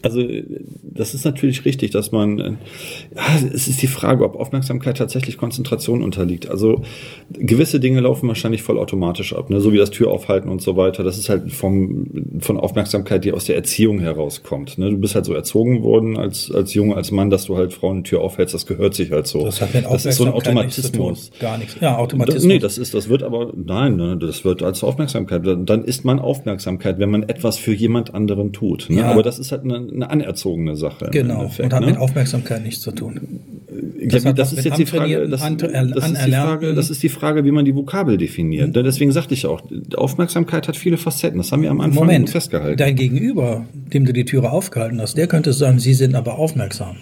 Also 0.02 0.22
das 0.82 1.14
ist 1.14 1.24
natürlich 1.24 1.64
richtig, 1.64 1.90
dass 1.90 2.12
man, 2.12 2.38
ja, 3.14 3.22
es 3.52 3.66
ist 3.66 3.82
die 3.82 3.86
Frage, 3.86 4.24
ob 4.24 4.36
Aufmerksamkeit 4.36 4.96
tatsächlich 4.96 5.36
Konzentration 5.36 6.02
unterliegt. 6.02 6.48
Also 6.48 6.82
gewisse 7.30 7.80
Dinge 7.80 8.00
laufen 8.00 8.28
wahrscheinlich 8.28 8.62
vollautomatisch 8.62 9.34
ab, 9.34 9.50
ne? 9.50 9.60
so 9.60 9.72
wie 9.72 9.78
das 9.78 9.90
Tür 9.90 10.10
aufhalten 10.10 10.48
und 10.48 10.62
so 10.62 10.76
weiter. 10.76 11.02
Das 11.02 11.18
ist 11.18 11.28
halt 11.28 11.50
vom, 11.52 12.06
von 12.40 12.58
Aufmerksamkeit, 12.58 13.24
die 13.24 13.32
aus 13.32 13.46
der 13.46 13.56
Erziehung 13.56 13.98
herauskommt. 13.98 14.78
Ne? 14.78 14.90
Du 14.90 14.98
bist 14.98 15.14
halt 15.14 15.24
so 15.24 15.34
erzogen 15.34 15.82
worden 15.82 16.16
als, 16.16 16.50
als 16.50 16.74
Junge, 16.74 16.96
als 16.96 17.10
Mann, 17.10 17.30
dass 17.30 17.46
du 17.46 17.56
halt 17.56 17.72
Frauen 17.72 17.98
die 17.98 18.10
Tür 18.10 18.20
aufhältst, 18.20 18.54
das 18.54 18.66
gehört 18.66 18.94
sich 18.94 19.10
halt 19.10 19.26
so. 19.26 19.44
Das 19.44 19.60
hat 19.60 19.74
mit 19.74 19.84
das 19.84 20.06
ist 20.06 20.16
so 20.16 20.24
ein 20.24 20.32
Automatismus. 20.32 21.30
Gar 21.40 21.58
nichts. 21.58 21.76
Ja, 21.80 21.98
Automatismus. 21.98 22.42
Das, 22.42 22.44
nee, 22.44 22.58
das 22.58 22.78
ist, 22.78 22.94
das 22.94 23.08
wird 23.08 23.22
aber, 23.22 23.52
nein, 23.54 23.96
ne, 23.96 24.16
das 24.16 24.44
wird 24.44 24.62
als 24.62 24.84
Aufmerksamkeit. 24.84 25.42
Dann 25.44 25.84
ist 25.84 26.04
man 26.04 26.18
Aufmerksamkeit, 26.18 26.98
wenn 26.98 27.10
man 27.10 27.22
etwas 27.24 27.58
für 27.58 27.72
jemand 27.72 28.14
anderen 28.14 28.52
tut. 28.52 28.86
Ne? 28.88 29.00
Ja. 29.00 29.10
Aber 29.10 29.22
das 29.22 29.38
ist 29.38 29.52
halt 29.52 29.64
eine, 29.64 29.76
eine 29.96 30.10
anerzogene 30.10 30.76
Sache. 30.76 31.08
Genau, 31.10 31.42
Endeffekt, 31.42 31.66
und 31.66 31.72
hat 31.72 31.80
ne? 31.80 31.86
mit 31.88 31.96
Aufmerksamkeit 31.96 32.62
nichts 32.62 32.80
zu 32.80 32.92
tun. 32.92 33.40
Das 34.04 34.22
das 34.22 34.36
was 34.36 34.52
ist 34.52 34.64
jetzt 34.64 34.78
die 34.78 34.86
Frage, 34.86 35.28
das, 35.28 35.40
das, 35.40 36.10
ist 36.12 36.26
die 36.26 36.32
Frage, 36.32 36.74
das 36.74 36.90
ist 36.90 37.02
die 37.02 37.08
Frage, 37.08 37.44
wie 37.44 37.50
man 37.50 37.64
die 37.64 37.74
Vokabel 37.74 38.16
definiert. 38.16 38.74
Deswegen 38.76 39.10
sagte 39.10 39.34
ich 39.34 39.46
auch, 39.46 39.62
Aufmerksamkeit 39.96 40.68
hat 40.68 40.76
viele 40.76 40.96
Facetten. 40.96 41.38
Das 41.38 41.50
haben 41.50 41.62
wir 41.62 41.70
am 41.70 41.80
Anfang 41.80 42.04
Moment, 42.04 42.30
festgehalten. 42.30 42.76
dein 42.76 42.94
Gegenüber, 42.94 43.66
dem 43.92 44.04
du 44.04 44.12
die 44.12 44.24
Türe 44.24 44.52
aufgehalten 44.52 45.00
hast, 45.00 45.16
der 45.16 45.26
könnte 45.26 45.52
sagen, 45.52 45.78
Sie 45.78 45.94
sind 45.94 46.14
aber 46.14 46.38
aufmerksam. 46.38 46.96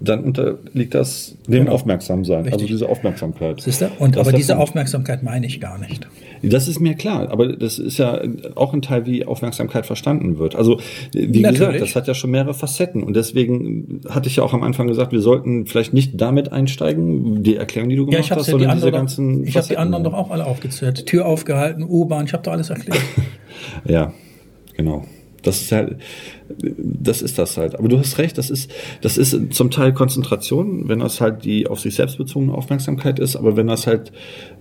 Dann 0.00 0.24
unterliegt 0.24 0.94
das 0.94 1.36
dem 1.46 1.64
Genau. 1.64 1.72
Aufmerksamsein, 1.72 2.44
also 2.44 2.50
Richtig. 2.50 2.68
diese 2.68 2.88
Aufmerksamkeit. 2.88 3.60
Siehst 3.60 3.80
du? 3.82 3.86
Und 3.98 4.16
Das 4.16 4.22
ist 4.22 4.28
aber 4.28 4.36
diese. 4.36 4.58
Aufmerksamkeit 4.58 5.22
meine 5.22 5.46
ich 5.46 5.60
gar 5.60 5.78
nicht. 5.78 6.08
Das 6.42 6.68
ist 6.68 6.78
mir 6.80 6.94
klar, 6.94 7.30
aber 7.30 7.48
das 7.56 7.78
ist 7.78 7.98
ja 7.98 8.20
auch 8.54 8.72
ein 8.72 8.80
Teil, 8.80 9.06
wie 9.06 9.24
Aufmerksamkeit 9.24 9.86
verstanden 9.86 10.38
wird. 10.38 10.54
Also, 10.54 10.78
wie 11.12 11.40
Natürlich. 11.40 11.58
gesagt, 11.58 11.80
das 11.80 11.96
hat 11.96 12.06
ja 12.06 12.14
schon 12.14 12.30
mehrere 12.30 12.54
Facetten 12.54 13.02
und 13.02 13.14
deswegen 13.16 14.00
hatte 14.08 14.28
ich 14.28 14.36
ja 14.36 14.44
auch 14.44 14.54
am 14.54 14.62
Anfang 14.62 14.86
gesagt, 14.86 15.10
wir 15.12 15.20
sollten 15.20 15.66
vielleicht 15.66 15.92
nicht 15.94 16.20
damit 16.20 16.52
einsteigen, 16.52 17.42
die 17.42 17.56
Erklärung, 17.56 17.88
die 17.88 17.96
du 17.96 18.02
Ja, 18.04 18.10
gemacht 18.10 18.24
ich 18.24 18.30
habe 18.30 18.40
hast, 18.40 18.46
ja 18.48 18.52
die 18.56 18.60
sondern 18.64 18.76
diese 18.76 18.86
anderen, 18.86 19.00
ganzen 19.02 19.44
ich 19.46 19.56
habe 19.56 19.66
die 19.66 19.76
anderen 19.76 20.04
doch 20.04 20.14
auch 20.14 20.30
alle 20.30 20.46
aufgezählt. 20.46 21.06
Tür 21.06 21.26
aufgehalten, 21.26 21.82
U-Bahn, 21.82 22.26
ich 22.26 22.32
habe 22.32 22.42
doch 22.44 22.52
alles 22.52 22.70
erklärt. 22.70 22.98
Ja, 23.84 24.12
genau. 24.76 25.04
Das 25.42 25.60
ist 25.62 25.72
halt, 25.72 25.96
das 26.56 27.22
ist 27.22 27.38
das 27.38 27.56
halt. 27.56 27.78
Aber 27.78 27.88
du 27.88 27.98
hast 27.98 28.18
recht, 28.18 28.38
das 28.38 28.50
ist, 28.50 28.70
das 29.02 29.18
ist 29.18 29.52
zum 29.52 29.70
Teil 29.70 29.92
Konzentration, 29.92 30.88
wenn 30.88 31.00
das 31.00 31.20
halt 31.20 31.44
die 31.44 31.66
auf 31.66 31.80
sich 31.80 31.94
selbst 31.94 32.18
bezogene 32.18 32.54
Aufmerksamkeit 32.54 33.18
ist, 33.18 33.36
aber 33.36 33.56
wenn 33.56 33.66
das 33.66 33.86
halt 33.86 34.12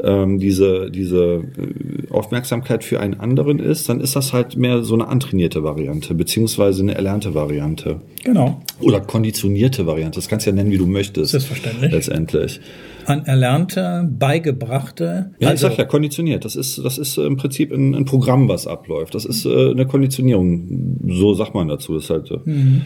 ähm, 0.03 0.39
diese, 0.39 0.91
diese 0.91 1.43
äh, 1.57 2.11
Aufmerksamkeit 2.11 2.83
für 2.83 2.99
einen 2.99 3.19
anderen 3.19 3.59
ist, 3.59 3.89
dann 3.89 4.01
ist 4.01 4.15
das 4.15 4.33
halt 4.33 4.57
mehr 4.57 4.83
so 4.83 4.93
eine 4.93 5.07
antrainierte 5.07 5.63
Variante, 5.63 6.13
beziehungsweise 6.13 6.81
eine 6.83 6.95
erlernte 6.95 7.33
Variante. 7.33 8.01
genau. 8.23 8.61
Oder 8.79 8.99
konditionierte 9.01 9.87
Variante. 9.87 10.17
Das 10.17 10.27
kannst 10.27 10.45
du 10.45 10.51
ja 10.51 10.55
nennen, 10.55 10.71
wie 10.71 10.77
du 10.77 10.85
möchtest. 10.85 11.31
Selbstverständlich. 11.31 11.91
Letztendlich. 11.91 12.59
An 13.07 13.25
erlernte, 13.25 14.07
beigebrachte. 14.11 15.31
Ja, 15.39 15.49
also, 15.49 15.67
ich 15.67 15.71
sag 15.71 15.79
ja, 15.79 15.85
konditioniert. 15.85 16.43
Das 16.43 16.57
ist, 16.57 16.83
das 16.83 16.97
ist 16.97 17.17
im 17.17 17.37
Prinzip 17.37 17.71
ein, 17.71 17.95
ein 17.95 18.03
Programm, 18.03 18.49
was 18.49 18.67
abläuft. 18.67 19.15
Das 19.15 19.23
ist 19.23 19.45
äh, 19.45 19.71
eine 19.71 19.85
Konditionierung. 19.85 20.99
So 21.07 21.33
sagt 21.33 21.55
man 21.55 21.69
dazu. 21.77 21.93
Das 21.93 22.05
ist 22.05 22.09
halt, 22.09 22.31
äh, 22.31 22.81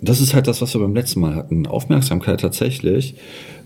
das 0.00 0.20
ist 0.20 0.34
halt 0.34 0.46
das, 0.48 0.60
was 0.60 0.74
wir 0.74 0.80
beim 0.80 0.94
letzten 0.94 1.20
Mal 1.20 1.34
hatten. 1.34 1.66
Aufmerksamkeit 1.66 2.40
tatsächlich 2.40 3.14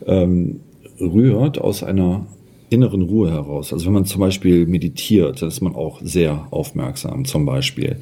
ähm, 0.07 0.61
rührt 1.01 1.59
aus 1.59 1.83
einer 1.83 2.27
inneren 2.69 3.03
Ruhe 3.03 3.31
heraus. 3.31 3.73
Also 3.73 3.87
wenn 3.87 3.93
man 3.93 4.05
zum 4.05 4.21
Beispiel 4.21 4.67
meditiert, 4.67 5.40
dann 5.40 5.49
ist 5.49 5.61
man 5.61 5.75
auch 5.75 6.00
sehr 6.02 6.49
aufmerksam, 6.50 7.25
zum 7.25 7.47
Beispiel. 7.47 7.97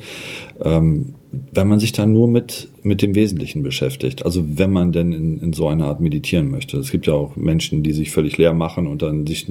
Ähm, 0.62 1.14
wenn 1.52 1.68
man 1.68 1.80
sich 1.80 1.92
dann 1.92 2.12
nur 2.12 2.28
mit, 2.28 2.68
mit 2.82 3.02
dem 3.02 3.14
Wesentlichen 3.14 3.62
beschäftigt, 3.62 4.24
also 4.24 4.44
wenn 4.56 4.70
man 4.70 4.92
denn 4.92 5.12
in, 5.12 5.40
in 5.40 5.52
so 5.52 5.68
einer 5.68 5.86
Art 5.86 6.00
meditieren 6.00 6.50
möchte. 6.50 6.78
Es 6.78 6.90
gibt 6.90 7.06
ja 7.06 7.12
auch 7.12 7.36
Menschen, 7.36 7.82
die 7.82 7.92
sich 7.92 8.10
völlig 8.10 8.38
leer 8.38 8.54
machen 8.54 8.86
und 8.86 9.02
dann 9.02 9.26
sich 9.26 9.46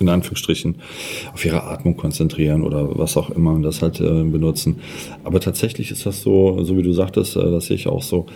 in 0.00 0.08
Anführungsstrichen 0.08 0.76
auf 1.32 1.44
ihre 1.44 1.64
Atmung 1.64 1.96
konzentrieren 1.96 2.62
oder 2.62 2.98
was 2.98 3.16
auch 3.16 3.30
immer 3.30 3.52
und 3.52 3.62
das 3.62 3.82
halt 3.82 4.00
äh, 4.00 4.22
benutzen. 4.24 4.76
Aber 5.24 5.40
tatsächlich 5.40 5.90
ist 5.90 6.06
das 6.06 6.22
so, 6.22 6.62
so 6.64 6.76
wie 6.76 6.82
du 6.82 6.92
sagtest, 6.92 7.36
äh, 7.36 7.50
das 7.50 7.66
sehe 7.66 7.76
ich 7.76 7.86
auch 7.88 8.02
so, 8.02 8.26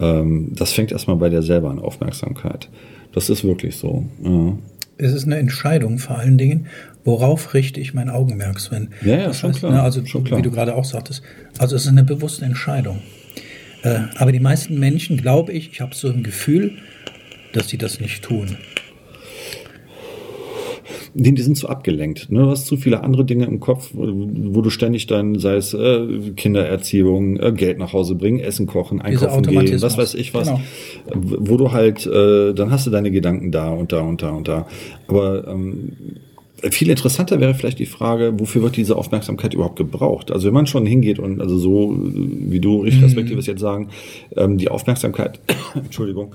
ähm, 0.00 0.52
das 0.54 0.72
fängt 0.72 0.92
erstmal 0.92 1.16
bei 1.16 1.28
dir 1.28 1.42
selber 1.42 1.70
an 1.70 1.78
Aufmerksamkeit. 1.78 2.68
Das 3.12 3.30
ist 3.30 3.44
wirklich 3.44 3.76
so. 3.76 4.04
Ja. 4.22 4.56
Es 4.98 5.12
ist 5.12 5.24
eine 5.24 5.36
Entscheidung 5.36 5.98
vor 5.98 6.18
allen 6.18 6.38
Dingen, 6.38 6.66
worauf 7.04 7.54
richte 7.54 7.80
ich 7.80 7.94
mein 7.94 8.08
Augenmerk, 8.08 8.60
Sven? 8.60 8.90
Ja, 9.04 9.16
ja, 9.16 9.26
das 9.26 9.38
schon 9.38 9.50
heißt, 9.50 9.60
klar, 9.60 9.72
ne, 9.72 9.82
also 9.82 10.04
schon 10.04 10.24
klar. 10.24 10.38
wie 10.38 10.42
du 10.42 10.50
gerade 10.50 10.74
auch 10.74 10.84
sagtest, 10.84 11.22
also 11.58 11.76
es 11.76 11.82
ist 11.82 11.88
eine 11.88 12.04
bewusste 12.04 12.44
Entscheidung. 12.44 13.00
Äh, 13.82 14.00
aber 14.16 14.32
die 14.32 14.40
meisten 14.40 14.78
Menschen, 14.78 15.16
glaube 15.16 15.52
ich, 15.52 15.72
ich 15.72 15.80
habe 15.80 15.94
so 15.94 16.08
ein 16.08 16.22
Gefühl, 16.22 16.72
dass 17.52 17.68
sie 17.68 17.78
das 17.78 18.00
nicht 18.00 18.22
tun. 18.22 18.56
Die, 21.14 21.34
die 21.34 21.42
sind 21.42 21.56
zu 21.56 21.68
abgelenkt. 21.68 22.30
Ne? 22.30 22.40
Du 22.40 22.50
hast 22.50 22.66
zu 22.66 22.76
viele 22.76 23.02
andere 23.02 23.24
Dinge 23.24 23.44
im 23.44 23.60
Kopf, 23.60 23.90
wo, 23.92 24.62
du 24.62 24.70
ständig 24.70 25.06
dann, 25.06 25.38
sei 25.38 25.56
es 25.56 25.74
äh, 25.74 26.06
Kindererziehung, 26.36 27.36
äh, 27.38 27.52
Geld 27.52 27.78
nach 27.78 27.92
Hause 27.92 28.14
bringen, 28.14 28.40
Essen 28.40 28.66
kochen, 28.66 29.00
einkaufen 29.02 29.42
gehen, 29.42 29.82
was 29.82 29.98
weiß 29.98 30.14
ich 30.14 30.32
was, 30.32 30.48
Genau. 30.48 30.60
wo 31.14 31.56
du 31.56 31.72
halt, 31.72 32.06
äh, 32.06 32.54
dann 32.54 32.70
hast 32.70 32.86
du 32.86 32.90
deine 32.90 33.10
Gedanken 33.10 33.52
da 33.52 33.70
und 33.70 33.92
da 33.92 34.00
und 34.00 34.22
da 34.22 34.30
und 34.30 34.48
da. 34.48 34.66
Aber 35.06 35.46
ähm, 35.48 35.92
viel 36.70 36.90
interessanter 36.90 37.40
wäre 37.40 37.54
vielleicht 37.54 37.78
die 37.78 37.86
Frage, 37.86 38.34
wofür 38.38 38.62
wird 38.62 38.76
diese 38.76 38.96
Aufmerksamkeit 38.96 39.54
überhaupt 39.54 39.76
gebraucht? 39.76 40.30
Also 40.30 40.46
wenn 40.46 40.54
man 40.54 40.66
schon 40.66 40.86
hingeht 40.86 41.18
und 41.18 41.40
also 41.40 41.58
so, 41.58 41.96
wie 41.98 42.60
du, 42.60 42.84
ich 42.84 43.02
respektive 43.02 43.40
es 43.40 43.46
jetzt 43.46 43.60
sagen, 43.60 43.88
ähm, 44.36 44.58
die 44.58 44.70
Aufmerksamkeit, 44.70 45.40
Entschuldigung, 45.74 46.34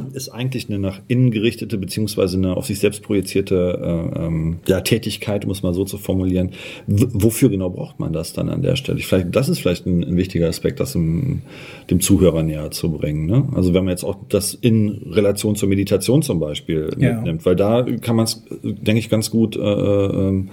ist 0.14 0.28
eigentlich 0.28 0.68
eine 0.68 0.78
nach 0.78 1.00
innen 1.08 1.30
gerichtete 1.30 1.78
beziehungsweise 1.78 2.36
eine 2.36 2.56
auf 2.56 2.66
sich 2.66 2.78
selbst 2.78 3.02
projizierte 3.02 4.12
äh, 4.16 4.24
ähm, 4.26 4.58
ja, 4.66 4.80
Tätigkeit, 4.80 5.46
muss 5.46 5.62
man 5.62 5.74
so 5.74 5.84
zu 5.84 5.98
formulieren. 5.98 6.50
W 6.86 7.06
wofür 7.12 7.48
genau 7.50 7.70
braucht 7.70 8.00
man 8.00 8.12
das 8.12 8.32
dann 8.32 8.48
an 8.48 8.62
der 8.62 8.76
Stelle? 8.76 8.98
Vielleicht, 9.00 9.34
das 9.34 9.48
ist 9.48 9.58
vielleicht 9.60 9.86
ein, 9.86 10.02
ein 10.04 10.16
wichtiger 10.16 10.48
Aspekt, 10.48 10.80
das 10.80 10.94
im, 10.94 11.42
dem 11.90 12.00
Zuhörer 12.00 12.42
näher 12.42 12.70
zu 12.70 12.90
bringen. 12.90 13.26
Ne? 13.26 13.48
Also 13.54 13.74
wenn 13.74 13.84
man 13.84 13.92
jetzt 13.92 14.04
auch 14.04 14.16
das 14.28 14.54
in 14.54 15.02
Relation 15.10 15.56
zur 15.56 15.68
Meditation 15.68 16.22
zum 16.22 16.40
Beispiel 16.40 16.90
Ja. 16.98 17.14
mitnimmt, 17.14 17.46
weil 17.46 17.56
da 17.56 17.84
kann 18.00 18.16
man 18.16 18.24
es, 18.24 18.44
denke 18.62 18.98
ich, 18.98 19.08
ganz 19.10 19.30
gut 19.30 19.56
äh, 19.56 19.60
ähm, 19.60 20.50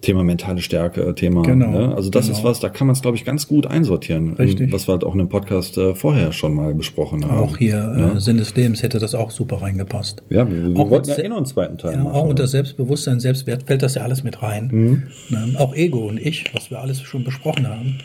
Thema 0.00 0.22
mentale 0.24 0.60
Stärke, 0.60 1.14
Thema. 1.14 1.42
Genau, 1.42 1.70
Ne? 1.70 1.94
Also 1.94 2.10
das 2.10 2.26
genau. 2.26 2.38
ist 2.38 2.44
was, 2.44 2.60
da 2.60 2.68
kann 2.68 2.86
man 2.86 2.94
es, 2.94 3.02
glaube 3.02 3.16
ich, 3.16 3.24
ganz 3.24 3.48
gut 3.48 3.66
einsortieren. 3.66 4.34
Richtig. 4.34 4.72
Was 4.72 4.86
wir 4.88 4.92
halt 4.92 5.04
auch 5.04 5.12
in 5.12 5.18
dem 5.18 5.28
Podcast 5.28 5.78
äh, 5.78 5.94
vorher 5.94 6.32
schon 6.32 6.54
mal 6.54 6.74
besprochen 6.74 7.24
haben. 7.24 7.38
Auch 7.38 7.56
hier 7.56 8.12
äh, 8.16 8.20
Sinn 8.20 8.36
des 8.38 8.54
Lebens 8.54 8.82
hätte 8.82 8.98
das 8.98 9.14
auch 9.14 9.30
super 9.30 9.62
reingepasst. 9.62 10.22
Ja, 10.28 10.48
wir, 10.50 10.74
wir 10.74 10.80
Auch 10.80 10.90
wollten 10.90 11.10
ja 11.10 11.18
eh 11.18 11.28
noch 11.28 11.38
einen 11.38 11.46
zweiten 11.46 11.78
Teil 11.78 11.92
Ja, 11.92 11.98
machen. 12.04 12.14
auch 12.14 12.26
unter 12.28 12.46
Selbstbewusstsein, 12.46 13.20
Selbstwert 13.20 13.64
fällt 13.64 13.82
das 13.82 13.94
ja 13.94 14.02
alles 14.02 14.22
mit 14.22 14.42
rein. 14.42 14.68
Mhm. 14.70 15.02
Ne? 15.30 15.54
Auch 15.58 15.74
Ego 15.74 16.06
und 16.06 16.20
Ich, 16.20 16.44
was 16.54 16.70
wir 16.70 16.80
alles 16.80 17.00
schon 17.02 17.24
besprochen 17.24 17.68
haben. 17.68 17.98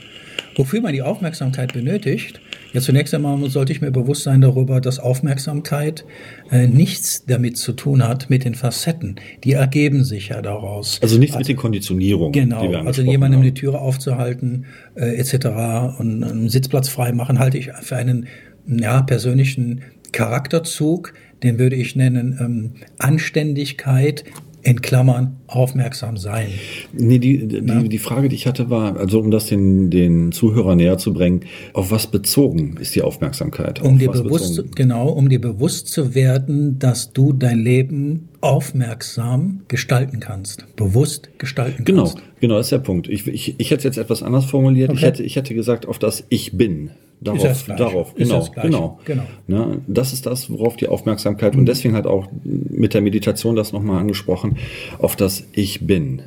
Wofür 0.56 0.82
man 0.82 0.94
die 0.94 1.02
Aufmerksamkeit 1.02 1.74
benötigt, 1.74 2.42
ja 2.74 2.82
zunächst 2.82 3.14
einmal 3.14 3.50
sollte 3.50 3.72
ich 3.72 3.82
mir 3.82 3.92
bewusst 3.92 4.24
sein 4.24 4.42
darüber, 4.42 4.82
dass 4.82 5.00
Aufmerksamkeit 5.00 6.06
äh, 6.52 6.68
nichts 6.68 7.26
damit 7.26 7.58
zu 7.58 7.74
tun 7.74 8.08
hat 8.08 8.30
mit 8.30 8.46
den 8.46 8.56
Facetten. 8.56 9.16
Die 9.44 9.54
ergeben 9.54 10.04
sich 10.04 10.30
ja 10.30 10.42
daraus. 10.42 11.00
also 11.02 11.18
nichts 11.18 11.38
mit 11.38 11.48
den 11.48 11.58
Konditionierungen, 11.58 12.32
Genau, 12.32 12.62
die 12.64 12.70
wir 12.72 12.86
also 12.86 13.02
jemandem 13.02 13.40
haben. 13.40 13.46
die 13.46 13.54
Türe 13.54 13.80
aufzuhalten 13.80 14.66
äh, 14.96 15.16
etc. 15.16 16.00
und 16.00 16.24
einen 16.24 16.50
Sitzplatz 16.50 16.90
frei 16.90 17.12
machen, 17.12 17.40
halte 17.40 17.58
ich 17.58 17.72
für 17.82 17.96
einen 17.96 18.28
ja, 18.68 19.02
persönlichen 19.02 19.82
Charakterzug, 20.12 21.14
den 21.44 21.58
würde 21.58 21.76
ich 21.76 21.96
nennen 21.96 22.38
ähm, 22.40 22.72
Anständigkeit, 23.00 24.24
in 24.64 24.82
Klammern 24.82 25.38
aufmerksam 25.48 26.18
sein. 26.18 26.48
Nee, 26.94 27.20
die, 27.20 27.48
die, 27.48 27.90
die 27.90 27.98
Frage, 27.98 28.30
die 28.30 28.36
ich 28.36 28.46
hatte, 28.48 28.70
war, 28.70 28.96
also 28.98 29.20
um 29.20 29.32
das 29.32 29.48
den, 29.48 29.90
den 29.90 30.32
Zuhörer 30.32 30.76
näher 30.76 30.98
zu 30.98 31.14
bringen, 31.14 31.42
auf 31.74 31.92
was 31.92 32.08
bezogen 32.08 32.78
ist 32.80 32.94
die 32.96 33.02
Aufmerksamkeit? 33.02 33.82
Um 33.82 33.94
auf 33.96 34.00
dir 34.00 34.12
bewusst, 34.12 34.56
bezogen? 34.56 34.72
genau, 34.76 35.10
um 35.10 35.30
dir 35.30 35.42
bewusst 35.42 35.88
zu 35.90 36.14
werden, 36.16 36.78
dass 36.80 37.12
du 37.14 37.34
dein 37.34 37.60
Leben 37.60 38.30
aufmerksam 38.42 39.62
gestalten 39.68 40.20
kannst, 40.20 40.66
bewusst 40.76 41.30
gestalten 41.38 41.84
Genau, 41.84 42.04
kannst. 42.06 42.18
genau, 42.40 42.58
das 42.58 42.68
ist 42.68 42.72
der 42.72 42.80
Punkt. 42.80 43.08
Ich, 43.10 43.28
ich, 43.28 43.56
ich 43.60 43.72
hätte 43.72 43.80
es 43.80 43.84
jetzt 43.84 43.98
etwas 43.98 44.24
anders 44.24 44.46
formuliert. 44.46 44.92
Ich, 44.92 44.98
Okay. 45.00 45.06
hätte, 45.08 45.24
ich 45.24 45.36
hätte 45.36 45.54
gesagt, 45.56 45.86
auf 45.88 46.00
das 46.00 46.24
Ich 46.30 46.58
bin. 46.58 46.92
Darauf, 47.24 47.44
das 47.44 47.66
Gleiche. 47.66 47.84
darauf, 47.84 48.08
Ist 48.16 48.28
genau, 48.28 48.40
das 48.40 48.52
Gleiche. 48.52 48.70
genau. 48.70 49.00
Genau. 49.06 49.24
Ne, 49.48 49.82
das 49.88 50.12
ist 50.12 50.26
das, 50.26 50.50
worauf 50.50 50.76
die 50.76 50.88
Aufmerksamkeit 50.88 51.56
und 51.56 51.68
deswegen 51.68 51.94
halt 51.94 52.08
auch 52.08 52.28
mit 52.44 52.96
der 52.96 53.02
Meditation 53.02 53.56
das 53.56 53.72
nochmal 53.74 54.00
angesprochen, 54.00 54.58
auf 54.98 55.16
das 55.16 55.44
Ich 55.54 55.86
bin. 55.86 56.24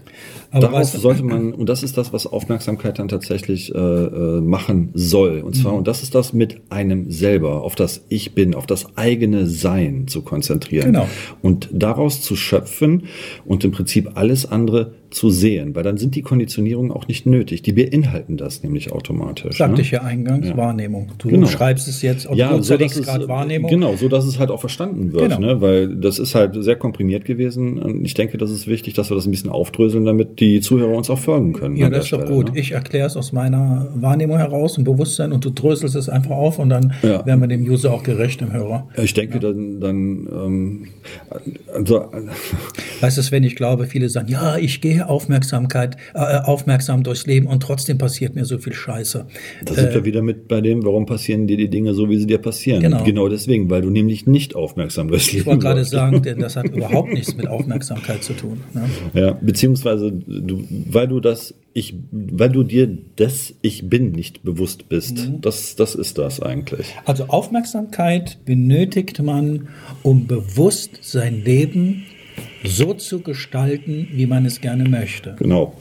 Aber 0.53 0.69
Darauf 0.69 0.85
sollte 0.91 1.25
man, 1.25 1.53
und 1.53 1.69
das 1.69 1.83
ist 1.83 1.97
das, 1.99 2.13
was 2.13 2.29
Aufmerksamkeit 2.29 3.01
dann 3.01 3.09
tatsächlich 3.09 3.75
äh, 3.75 3.77
äh, 3.77 4.41
machen 4.41 4.91
soll. 4.95 5.41
Und 5.41 5.57
zwar, 5.57 5.75
und 5.75 5.89
das 5.89 6.05
ist 6.05 6.15
das 6.15 6.33
mit 6.33 6.61
einem 6.71 7.11
selber, 7.11 7.63
auf 7.63 7.75
das 7.75 8.05
Ich 8.09 8.37
bin, 8.37 8.55
auf 8.55 8.67
das 8.67 8.97
eigene 8.97 9.49
Sein 9.49 10.07
zu 10.07 10.23
konzentrieren. 10.23 10.93
Genau. 10.93 11.09
Und 11.43 11.71
daraus 11.73 12.21
zu 12.21 12.37
schöpfen 12.37 13.07
und 13.45 13.65
im 13.65 13.73
Prinzip 13.73 14.13
alles 14.15 14.47
andere 14.47 14.95
zu 15.15 15.31
sehen, 15.31 15.75
weil 15.75 15.83
dann 15.85 15.97
sind 15.97 16.15
die 16.17 16.23
Konditionierungen 16.23 16.91
auch 16.91 17.07
nicht 17.09 17.25
nötig. 17.25 17.63
Die 17.63 17.73
beinhalten 17.73 18.37
das 18.37 18.63
nämlich 18.63 18.93
automatisch. 18.93 19.59
Sagte 19.59 19.77
ne? 19.77 19.83
ich 19.83 19.91
ja 19.93 20.03
eingangs, 20.03 20.49
Ja. 20.49 20.57
Wahrnehmung. 20.57 21.13
Du 21.19 21.29
Genau. 21.29 21.47
schreibst 21.47 21.87
es 21.89 22.03
jetzt, 22.03 22.27
und 22.27 22.37
Ja, 22.37 22.57
du 22.57 22.63
so 22.63 22.77
dass 22.77 22.97
es, 22.97 23.07
gerade 23.07 23.29
Wahrnehmung. 23.29 23.71
genau, 23.71 23.95
so 23.97 24.09
dass 24.09 24.25
es 24.27 24.39
halt 24.39 24.51
auch 24.51 24.61
verstanden 24.61 25.13
wird, 25.13 25.37
Genau. 25.37 25.41
ne? 25.55 25.61
weil 25.61 25.95
das 25.97 26.19
ist 26.19 26.35
halt 26.35 26.63
sehr 26.63 26.77
komprimiert 26.77 27.25
gewesen 27.25 27.79
und 27.79 28.05
ich 28.05 28.15
denke, 28.15 28.39
das 28.39 28.51
ist 28.51 28.67
wichtig, 28.67 28.95
dass 28.95 29.11
wir 29.11 29.15
das 29.15 29.27
ein 29.27 29.31
bisschen 29.31 29.51
aufdröseln, 29.51 30.05
damit 30.05 30.41
die 30.41 30.61
Zuhörer 30.61 30.97
uns 30.97 31.09
auch 31.11 31.19
folgen 31.19 31.53
können. 31.53 31.77
Ja, 31.77 31.89
das 31.91 32.05
ist 32.07 32.13
doch 32.13 32.21
Stelle, 32.23 32.35
gut. 32.35 32.53
Ne? 32.55 32.59
Ich 32.61 32.73
erkläre 32.73 33.07
es 33.07 33.17
aus 33.17 33.33
meiner 33.33 33.89
Wahrnehmung 33.95 34.39
heraus 34.39 34.77
und 34.79 34.85
Bewusstsein 34.85 35.33
und 35.33 35.45
du 35.45 35.51
dröselst 35.51 35.95
es 35.95 36.09
einfach 36.09 36.33
auf 36.37 36.59
und 36.59 36.69
dann 36.71 36.93
Ja. 37.03 37.25
werden 37.25 37.41
wir 37.41 37.47
dem 37.49 37.63
User 37.63 37.93
auch 37.93 38.03
gerecht, 38.03 38.41
dem 38.41 38.53
Hörer. 38.53 38.89
Ich 39.01 39.15
denke, 39.15 39.39
dann, 39.39 39.81
dann 39.81 40.29
ähm, 40.33 40.85
also, 41.73 42.07
Weißt 43.01 43.19
du, 43.19 43.23
Sven, 43.23 43.45
ich 43.45 43.57
glaube, 43.57 43.87
viele 43.87 44.09
sagen, 44.09 44.29
ja, 44.29 44.57
ich 44.57 44.81
gehe 44.81 45.04
Aufmerksamkeit, 45.09 45.97
äh, 46.15 46.19
aufmerksam 46.19 47.03
durchs 47.03 47.27
Leben 47.27 47.47
und 47.47 47.63
trotzdem 47.63 47.99
passiert 47.99 48.35
mir 48.35 48.45
so 48.45 48.59
viel 48.59 48.73
Scheiße. 48.73 49.27
da 49.65 49.75
sind 49.75 49.95
wir 49.95 50.05
wieder 50.05 50.23
mit 50.23 50.49
bei 50.49 50.61
dem, 50.61 50.85
warum 50.85 51.07
passieren 51.07 51.47
dir 51.47 51.57
die 51.57 51.69
Dinge 51.69 51.95
so, 51.95 52.09
wie 52.09 52.19
sie 52.19 52.27
dir 52.27 52.39
passieren. 52.39 52.83
Genau. 52.83 53.05
Genau 53.05 53.29
deswegen, 53.29 53.71
weil 53.71 53.83
du 53.83 53.91
nämlich 53.91 54.27
nicht 54.27 54.55
aufmerksam 54.55 55.09
bist. 55.09 55.33
Ich 55.33 55.47
wollte 55.47 55.61
gerade 55.61 55.85
sagen, 55.85 56.23
denn 56.23 56.39
das 56.39 56.57
hat 56.57 56.67
überhaupt 56.75 57.13
nichts 57.13 57.37
mit 57.37 57.47
Aufmerksamkeit 57.47 58.23
zu 58.23 58.35
tun. 58.35 58.61
Ne? 58.73 58.89
Ja, 59.15 59.33
beziehungsweise 59.33 60.13
du, 60.13 60.65
weil 60.91 61.09
du 61.09 61.21
das 61.21 61.55
ich, 61.77 61.95
weil 62.13 62.51
du 62.51 62.63
dir 62.63 62.87
des 62.87 63.55
Ich 63.61 63.91
bin 63.91 64.13
nicht 64.13 64.45
bewusst 64.45 64.89
bist. 64.89 65.29
Mhm. 65.29 65.41
Das, 65.41 65.75
das 65.75 65.97
ist 65.97 66.19
das 66.19 66.41
eigentlich. 66.41 66.95
Also 67.05 67.25
Aufmerksamkeit 67.25 68.39
benötigt 68.45 69.21
man, 69.21 69.69
um 70.05 70.29
bewusst 70.29 70.99
sein 71.03 71.43
Leben 71.45 72.05
so 72.65 72.95
zu 72.95 73.21
gestalten, 73.21 74.09
wie 74.13 74.27
man 74.27 74.45
es 74.47 74.61
gerne 74.61 74.89
möchte. 74.89 75.37
Genau, 75.39 75.75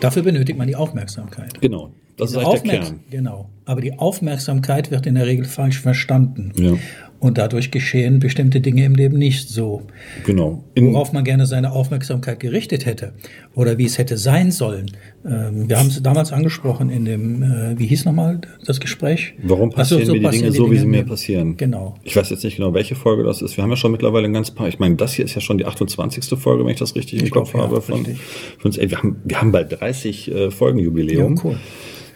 Dafür 0.00 0.22
benötigt 0.22 0.58
man 0.58 0.66
die 0.66 0.76
Aufmerksamkeit. 0.76 1.60
genau. 1.60 1.90
Das 2.16 2.32
ist 2.32 2.36
eigentlich 2.36 2.62
der 2.62 2.80
Kern. 2.80 3.00
Genau. 3.10 3.48
Aber 3.64 3.80
die 3.80 3.98
Aufmerksamkeit 3.98 4.90
wird 4.90 5.06
in 5.06 5.14
der 5.14 5.26
Regel 5.26 5.46
falsch 5.46 5.80
verstanden. 5.80 6.52
Ja. 6.56 6.74
Und 7.20 7.36
dadurch 7.36 7.70
geschehen 7.70 8.18
bestimmte 8.18 8.62
Dinge 8.62 8.84
im 8.86 8.94
Leben 8.94 9.18
nicht 9.18 9.50
so. 9.50 9.82
Genau. 10.24 10.64
In, 10.74 10.94
Worauf 10.94 11.12
man 11.12 11.22
gerne 11.22 11.44
seine 11.44 11.70
Aufmerksamkeit 11.72 12.40
gerichtet 12.40 12.86
hätte 12.86 13.12
oder 13.54 13.76
wie 13.76 13.84
es 13.84 13.98
hätte 13.98 14.16
sein 14.16 14.50
sollen. 14.50 14.90
Ähm, 15.26 15.68
wir 15.68 15.78
haben 15.78 15.88
es 15.88 16.02
damals 16.02 16.32
angesprochen 16.32 16.88
in 16.88 17.04
dem, 17.04 17.42
äh, 17.42 17.78
wie 17.78 17.86
hieß 17.86 18.06
nochmal 18.06 18.40
das 18.64 18.80
Gespräch? 18.80 19.34
warum 19.42 19.70
Ach 19.76 19.84
so, 19.84 19.96
passieren 19.96 20.06
so 20.06 20.12
mir 20.12 20.18
die 20.18 20.24
passieren 20.24 20.52
Dinge 20.52 20.64
so, 20.64 20.70
wie 20.70 20.78
sie 20.78 20.84
im 20.84 20.90
mir 20.90 21.04
passieren? 21.04 21.56
Genau. 21.58 21.94
Ich 22.04 22.16
weiß 22.16 22.30
jetzt 22.30 22.42
nicht 22.42 22.56
genau, 22.56 22.72
welche 22.72 22.94
Folge 22.94 23.22
das 23.22 23.42
ist. 23.42 23.54
Wir 23.58 23.64
haben 23.64 23.70
ja 23.70 23.76
schon 23.76 23.92
mittlerweile 23.92 24.24
ein 24.24 24.32
ganz 24.32 24.50
paar. 24.50 24.68
Ich 24.68 24.78
meine, 24.78 24.96
das 24.96 25.12
hier 25.12 25.26
ist 25.26 25.34
ja 25.34 25.42
schon 25.42 25.58
die 25.58 25.66
28. 25.66 26.24
Folge, 26.38 26.64
wenn 26.64 26.72
ich 26.72 26.78
das 26.78 26.94
richtig 26.96 27.20
im 27.20 27.26
Ich 27.26 27.30
Kopf 27.32 27.52
glaub, 27.52 27.64
ja, 27.64 27.68
habe. 27.68 27.82
Von, 27.82 27.96
richtig. 27.98 28.18
von 28.58 28.70
uns. 28.70 28.78
Ey, 28.78 28.90
wir, 28.90 28.96
haben, 28.96 29.16
wir 29.24 29.40
haben 29.40 29.52
bald 29.52 29.78
30 29.78 30.30
äh, 30.30 30.50
Folgenjubiläum. 30.50 31.36
Ja, 31.36 31.42
cool. 31.44 31.58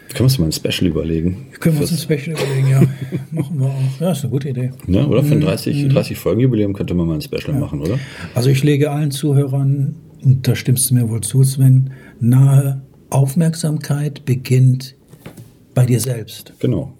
Können 0.09 0.19
wir 0.19 0.23
uns 0.25 0.39
mal 0.39 0.45
ein 0.45 0.51
Special 0.51 0.89
überlegen? 0.89 1.47
Können 1.59 1.75
wir 1.75 1.81
uns 1.81 1.91
ein 1.91 1.97
Special 1.97 2.37
überlegen, 2.37 2.69
ja. 2.69 2.81
Machen 3.31 3.59
wir 3.59 3.65
auch. 3.67 3.99
Ja, 3.99 4.11
ist 4.11 4.23
eine 4.23 4.31
gute 4.31 4.49
Idee. 4.49 4.71
Ne, 4.87 5.07
oder? 5.07 5.21
Mhm. 5.21 5.27
Für 5.27 5.33
ein 5.33 5.41
30, 5.41 5.87
30 5.89 6.17
Folgenjubiläum 6.17 6.73
könnte 6.73 6.93
man 6.93 7.07
mal 7.07 7.15
ein 7.15 7.21
Special 7.21 7.57
machen, 7.57 7.81
oder? 7.81 7.99
Also 8.33 8.49
ich 8.49 8.63
lege 8.63 8.91
allen 8.91 9.11
Zuhörern, 9.11 9.95
und 10.23 10.47
da 10.47 10.55
stimmst 10.55 10.89
du 10.89 10.95
mir 10.95 11.09
wohl 11.09 11.21
zu, 11.21 11.43
Sven, 11.43 11.91
nahe, 12.19 12.81
Aufmerksamkeit 13.09 14.25
beginnt 14.25 14.95
bei 15.73 15.85
dir 15.85 15.99
selbst. 15.99 16.53
Genau. 16.59 16.93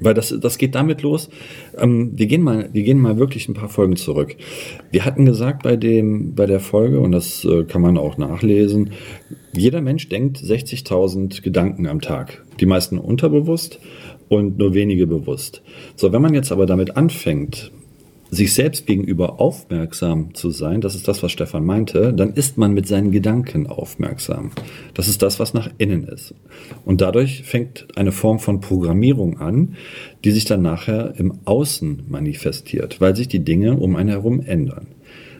Weil 0.00 0.14
das, 0.14 0.34
das 0.40 0.58
geht 0.58 0.74
damit 0.74 1.02
los. 1.02 1.28
Ähm, 1.76 2.12
wir, 2.14 2.26
gehen 2.26 2.42
mal, 2.42 2.68
wir 2.72 2.82
gehen 2.82 2.98
mal 2.98 3.18
wirklich 3.18 3.48
ein 3.48 3.54
paar 3.54 3.68
Folgen 3.68 3.96
zurück. 3.96 4.36
Wir 4.90 5.04
hatten 5.04 5.24
gesagt 5.26 5.62
bei, 5.62 5.76
dem, 5.76 6.34
bei 6.34 6.46
der 6.46 6.60
Folge, 6.60 7.00
und 7.00 7.12
das 7.12 7.44
äh, 7.44 7.64
kann 7.64 7.82
man 7.82 7.98
auch 7.98 8.16
nachlesen, 8.16 8.90
jeder 9.52 9.80
Mensch 9.80 10.08
denkt 10.08 10.38
60.000 10.38 11.42
Gedanken 11.42 11.86
am 11.86 12.00
Tag. 12.00 12.44
Die 12.60 12.66
meisten 12.66 12.98
unterbewusst 12.98 13.80
und 14.28 14.58
nur 14.58 14.74
wenige 14.74 15.06
bewusst. 15.06 15.62
So, 15.96 16.12
wenn 16.12 16.22
man 16.22 16.34
jetzt 16.34 16.52
aber 16.52 16.66
damit 16.66 16.96
anfängt, 16.96 17.72
sich 18.30 18.52
selbst 18.52 18.86
gegenüber 18.86 19.40
aufmerksam 19.40 20.34
zu 20.34 20.50
sein, 20.50 20.80
das 20.80 20.94
ist 20.94 21.08
das, 21.08 21.22
was 21.22 21.32
Stefan 21.32 21.64
meinte, 21.64 22.12
dann 22.12 22.34
ist 22.34 22.58
man 22.58 22.74
mit 22.74 22.86
seinen 22.86 23.10
Gedanken 23.10 23.66
aufmerksam. 23.66 24.50
Das 24.94 25.08
ist 25.08 25.22
das, 25.22 25.40
was 25.40 25.54
nach 25.54 25.70
innen 25.78 26.04
ist. 26.04 26.34
Und 26.84 27.00
dadurch 27.00 27.42
fängt 27.42 27.88
eine 27.96 28.12
Form 28.12 28.38
von 28.38 28.60
Programmierung 28.60 29.38
an, 29.38 29.76
die 30.24 30.30
sich 30.30 30.44
dann 30.44 30.62
nachher 30.62 31.14
im 31.16 31.38
Außen 31.44 32.04
manifestiert, 32.08 33.00
weil 33.00 33.16
sich 33.16 33.28
die 33.28 33.44
Dinge 33.44 33.76
um 33.76 33.96
einen 33.96 34.10
herum 34.10 34.40
ändern. 34.40 34.88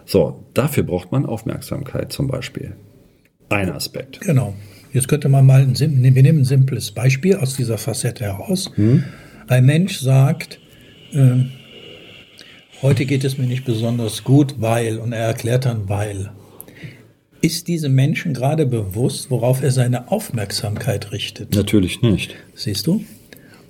So, 0.07 0.45
dafür 0.55 0.85
braucht 0.85 1.13
man 1.13 1.27
Aufmerksamkeit 1.27 2.13
zum 2.13 2.29
Beispiel. 2.29 2.73
Ein 3.51 3.71
Aspekt. 3.71 4.21
Genau. 4.21 4.55
Jetzt 4.93 5.09
könnte 5.09 5.29
man 5.29 5.45
mal, 5.45 5.61
ein, 5.61 5.79
wir 5.79 6.23
nehmen 6.23 6.41
ein 6.41 6.45
simples 6.45 6.93
Beispiel 6.93 7.37
aus 7.37 7.57
dieser 7.57 7.77
Facette 7.77 8.25
heraus. 8.25 8.71
Ein 9.49 9.67
Mensch 9.67 9.99
sagt, 9.99 10.61
äh, 11.13 11.45
heute 12.83 13.05
geht 13.05 13.25
es 13.25 13.39
mir 13.39 13.47
nicht 13.47 13.65
besonders 13.65 14.25
gut, 14.25 14.57
weil, 14.59 14.99
und 14.99 15.13
er 15.13 15.27
erklärt 15.27 15.67
dann, 15.67 15.89
weil. 15.89 16.31
Ist 17.41 17.69
diesem 17.69 17.95
Menschen 17.95 18.35
gerade 18.35 18.67
bewusst, 18.67 19.31
worauf 19.31 19.63
er 19.63 19.71
seine 19.71 20.11
Aufmerksamkeit 20.11 21.13
richtet? 21.13 21.55
Natürlich 21.55 22.03
nicht. 22.03 22.35
Siehst 22.55 22.89
du? 22.89 23.05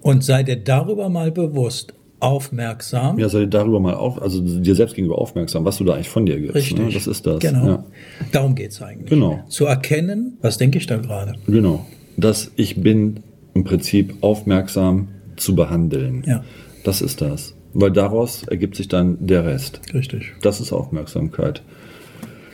Und 0.01 0.25
sei 0.25 0.43
dir 0.43 0.57
darüber 0.57 1.11
mal 1.11 1.31
bewusst, 1.31 1.93
aufmerksam. 2.21 3.19
Ja, 3.19 3.29
sei 3.29 3.41
dir 3.41 3.49
darüber 3.49 3.81
mal 3.81 3.95
auf, 3.95 4.21
also 4.21 4.41
dir 4.41 4.75
selbst 4.75 4.95
gegenüber 4.95 5.19
aufmerksam, 5.19 5.65
was 5.65 5.79
du 5.79 5.85
da 5.85 5.95
eigentlich 5.95 6.09
von 6.09 6.27
dir 6.27 6.41
gibst. 6.41 6.55
Richtig. 6.55 6.79
Ne? 6.79 6.91
Das 6.93 7.07
ist 7.07 7.27
das. 7.27 7.41
Genau. 7.41 7.67
Ja. 7.67 7.85
Darum 8.33 8.55
geht's 8.55 8.81
eigentlich. 8.83 9.11
Genau. 9.11 9.45
Zu 9.49 9.67
erkennen, 9.67 10.39
was 10.41 10.59
denke 10.59 10.79
ich 10.79 10.87
da 10.87 10.97
gerade. 10.97 11.35
Genau. 11.47 11.87
Dass 12.17 12.51
ich 12.57 12.81
bin 12.81 13.21
im 13.55 13.65
Prinzip 13.65 14.15
aufmerksam 14.21 15.09
zu 15.37 15.55
behandeln. 15.55 16.25
Ja. 16.27 16.45
Das 16.85 17.03
ist 17.03 17.21
das. 17.21 17.55
Weil 17.75 17.91
daraus 17.91 18.45
ergibt 18.45 18.77
sich 18.77 18.89
dann 18.89 19.19
der 19.21 19.45
Rest. 19.45 19.81
Richtig. 19.93 20.35
Das 20.43 20.61
ist 20.61 20.73
Aufmerksamkeit. 20.73 21.63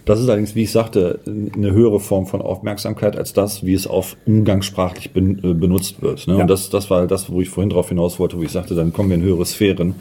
Das 0.04 0.20
ist 0.20 0.28
allerdings, 0.28 0.54
wie 0.54 0.64
ich 0.64 0.70
sagte, 0.70 1.20
eine 1.26 1.72
höhere 1.72 1.98
Form 1.98 2.26
von 2.26 2.42
Aufmerksamkeit 2.42 3.16
als 3.16 3.32
das, 3.32 3.64
wie 3.64 3.72
es 3.72 3.86
auf 3.86 4.16
umgangssprachlich 4.26 5.12
ben, 5.12 5.38
äh, 5.42 5.54
benutzt 5.54 6.02
wird. 6.02 6.26
Ne? 6.26 6.34
Ja. 6.34 6.40
Und 6.42 6.48
das, 6.48 6.68
das 6.68 6.90
war 6.90 7.06
das, 7.06 7.30
wo 7.30 7.40
ich 7.40 7.48
vorhin 7.48 7.70
drauf 7.70 7.88
hinaus 7.88 8.18
wollte, 8.18 8.36
wo 8.36 8.42
ich 8.42 8.50
sagte, 8.50 8.74
dann 8.74 8.92
kommen 8.92 9.08
wir 9.08 9.16
in 9.16 9.22
höhere 9.22 9.46
Sphären, 9.46 9.94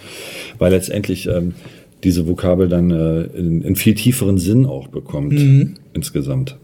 weil 0.59 0.71
letztendlich 0.71 1.27
ähm, 1.27 1.53
diese 2.03 2.27
Vokabel 2.27 2.67
dann 2.67 2.91
äh, 2.91 3.21
in, 3.37 3.61
in, 3.61 3.75
viel 3.77 3.93
tieferen 3.93 4.37
Sinn 4.37 4.65
auch 4.65 4.87
bekommt 4.87 5.33
mhm. 5.33 5.75
insgesamt. 5.93 6.57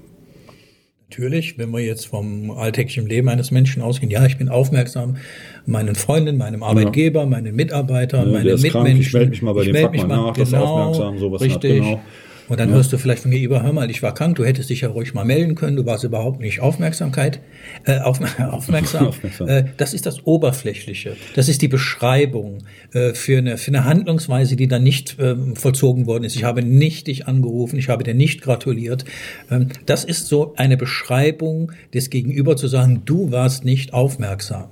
Natürlich, 1.09 1.57
wenn 1.57 1.71
wir 1.71 1.79
jetzt 1.79 2.05
vom 2.05 2.51
alltäglichen 2.51 3.07
Leben 3.07 3.29
eines 3.29 3.49
Menschen 3.49 3.81
ausgehen, 3.81 4.11
ja, 4.11 4.23
ich 4.27 4.37
bin 4.37 4.47
aufmerksam 4.47 5.17
meinen 5.65 5.95
Freunden, 5.95 6.37
meinem 6.37 6.61
Arbeitgeber, 6.61 7.25
meinen 7.25 7.55
Mitarbeitern, 7.55 8.27
ja, 8.27 8.33
meinen 8.33 8.61
Mitmenschen. 8.61 8.71
Krank, 8.71 8.99
ich 8.99 9.13
melde 9.13 9.29
mich 9.31 9.41
mal 9.41 9.53
bei 9.55 9.63
dem 9.63 9.75
Fachmann 9.75 10.07
nach, 10.07 10.33
genau, 10.33 10.33
das 10.33 10.53
aufmerksam, 10.53 11.17
sowas 11.17 11.41
richtig. 11.41 11.79
Nach, 11.79 11.87
genau. 11.87 12.01
Und 12.49 12.59
dann 12.59 12.69
ja. 12.69 12.75
hörst 12.75 12.91
du 12.91 12.97
vielleicht 12.97 13.21
von 13.21 13.29
mir 13.29 13.39
über, 13.39 13.63
hör 13.63 13.71
mal, 13.71 13.89
ich 13.89 14.01
war 14.01 14.13
krank, 14.13 14.35
du 14.35 14.43
hättest 14.43 14.69
dich 14.69 14.81
ja 14.81 14.89
ruhig 14.89 15.13
mal 15.13 15.23
melden 15.23 15.55
können, 15.55 15.75
du 15.75 15.85
warst 15.85 16.03
überhaupt 16.03 16.41
nicht 16.41 16.59
Aufmerksamkeit, 16.59 17.39
äh, 17.85 17.99
auf, 17.99 18.19
aufmerksam. 18.39 19.07
aufmerksam. 19.09 19.47
Äh, 19.47 19.65
das 19.77 19.93
ist 19.93 20.05
das 20.05 20.25
Oberflächliche. 20.25 21.15
Das 21.35 21.47
ist 21.47 21.61
die 21.61 21.67
Beschreibung 21.67 22.59
äh, 22.93 23.13
für, 23.13 23.37
eine, 23.37 23.57
für 23.57 23.69
eine 23.69 23.85
Handlungsweise, 23.85 24.55
die 24.55 24.67
dann 24.67 24.83
nicht 24.83 25.19
äh, 25.19 25.35
vollzogen 25.53 26.07
worden 26.07 26.23
ist. 26.23 26.35
Ich 26.35 26.43
habe 26.43 26.63
nicht 26.63 27.07
dich 27.07 27.27
angerufen, 27.27 27.77
ich 27.77 27.89
habe 27.89 28.03
dir 28.03 28.15
nicht 28.15 28.41
gratuliert. 28.41 29.05
Ähm, 29.51 29.69
das 29.85 30.03
ist 30.03 30.27
so 30.27 30.55
eine 30.55 30.75
Beschreibung 30.75 31.71
des 31.93 32.09
Gegenüber 32.09 32.55
zu 32.55 32.67
sagen, 32.67 33.03
du 33.05 33.31
warst 33.31 33.63
nicht 33.63 33.93
aufmerksam. 33.93 34.69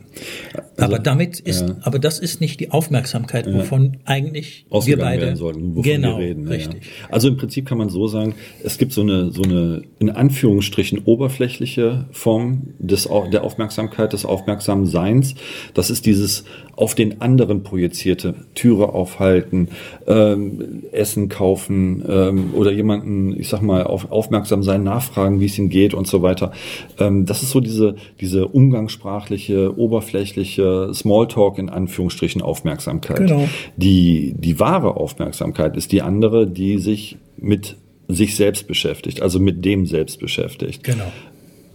Also, 0.78 0.84
aber 0.84 1.00
damit 1.00 1.40
ist, 1.40 1.70
ja. 1.70 1.76
aber 1.82 2.00
das 2.00 2.20
ist 2.20 2.42
nicht 2.42 2.60
die 2.60 2.72
Aufmerksamkeit, 2.72 3.52
wovon 3.52 3.94
ja. 3.94 4.00
eigentlich 4.06 4.66
wir 4.70 4.98
beide 4.98 5.36
sollten, 5.36 5.80
genau, 5.82 6.18
wir 6.18 6.28
reden. 6.28 6.48
Richtig. 6.48 6.82
Also 7.10 7.28
im 7.28 7.38
Prinzip 7.38 7.67
kann 7.68 7.78
man 7.78 7.90
so 7.90 8.08
sagen, 8.08 8.36
es 8.64 8.78
gibt 8.78 8.94
so 8.94 9.02
eine, 9.02 9.32
so 9.32 9.44
eine 9.44 9.84
in 10.00 10.10
Anführungsstrichen 10.10 11.04
oberflächliche 11.06 12.06
Form 12.12 12.74
des, 12.80 13.08
der 13.32 13.44
Aufmerksamkeit, 13.44 14.14
des 14.14 14.26
aufmerksamen 14.26 14.88
Seins. 14.88 15.36
Das 15.74 15.90
ist 15.90 16.06
dieses 16.06 16.46
auf 16.78 16.94
den 16.94 17.22
anderen 17.22 17.64
projizierte, 17.64 18.36
Türe 18.54 18.94
aufhalten, 18.94 19.70
ähm, 20.06 20.84
Essen 20.92 21.28
kaufen 21.28 22.06
ähm, 22.08 22.54
oder 22.54 22.72
jemanden, 22.72 23.38
ich 23.38 23.50
sag 23.50 23.64
mal, 23.64 23.84
auf, 23.84 24.12
aufmerksam 24.12 24.62
sein, 24.62 24.84
nachfragen, 24.84 25.40
wie 25.40 25.46
es 25.46 25.58
ihm 25.58 25.70
geht 25.70 25.96
und 25.96 26.08
so 26.08 26.22
weiter. 26.22 26.52
Ähm, 27.00 27.26
das 27.26 27.42
ist 27.42 27.50
so 27.50 27.62
diese, 27.62 27.96
diese 28.22 28.48
umgangssprachliche, 28.48 29.76
oberflächliche 29.76 30.92
Smalltalk 30.94 31.58
in 31.58 31.70
Anführungsstrichen 31.70 32.44
Aufmerksamkeit. 32.44 33.18
Genau. 33.18 33.50
Die, 33.76 34.36
die 34.38 34.60
wahre 34.60 34.98
Aufmerksamkeit 34.98 35.76
ist 35.76 35.92
die 35.92 36.04
andere, 36.04 36.46
die 36.46 36.78
sich 36.78 37.18
mit 37.38 37.76
sich 38.08 38.36
selbst 38.36 38.68
beschäftigt, 38.68 39.24
also 39.24 39.40
mit 39.40 39.66
dem 39.66 39.88
selbst 39.88 40.20
beschäftigt. 40.20 40.84
Genau 40.84 41.12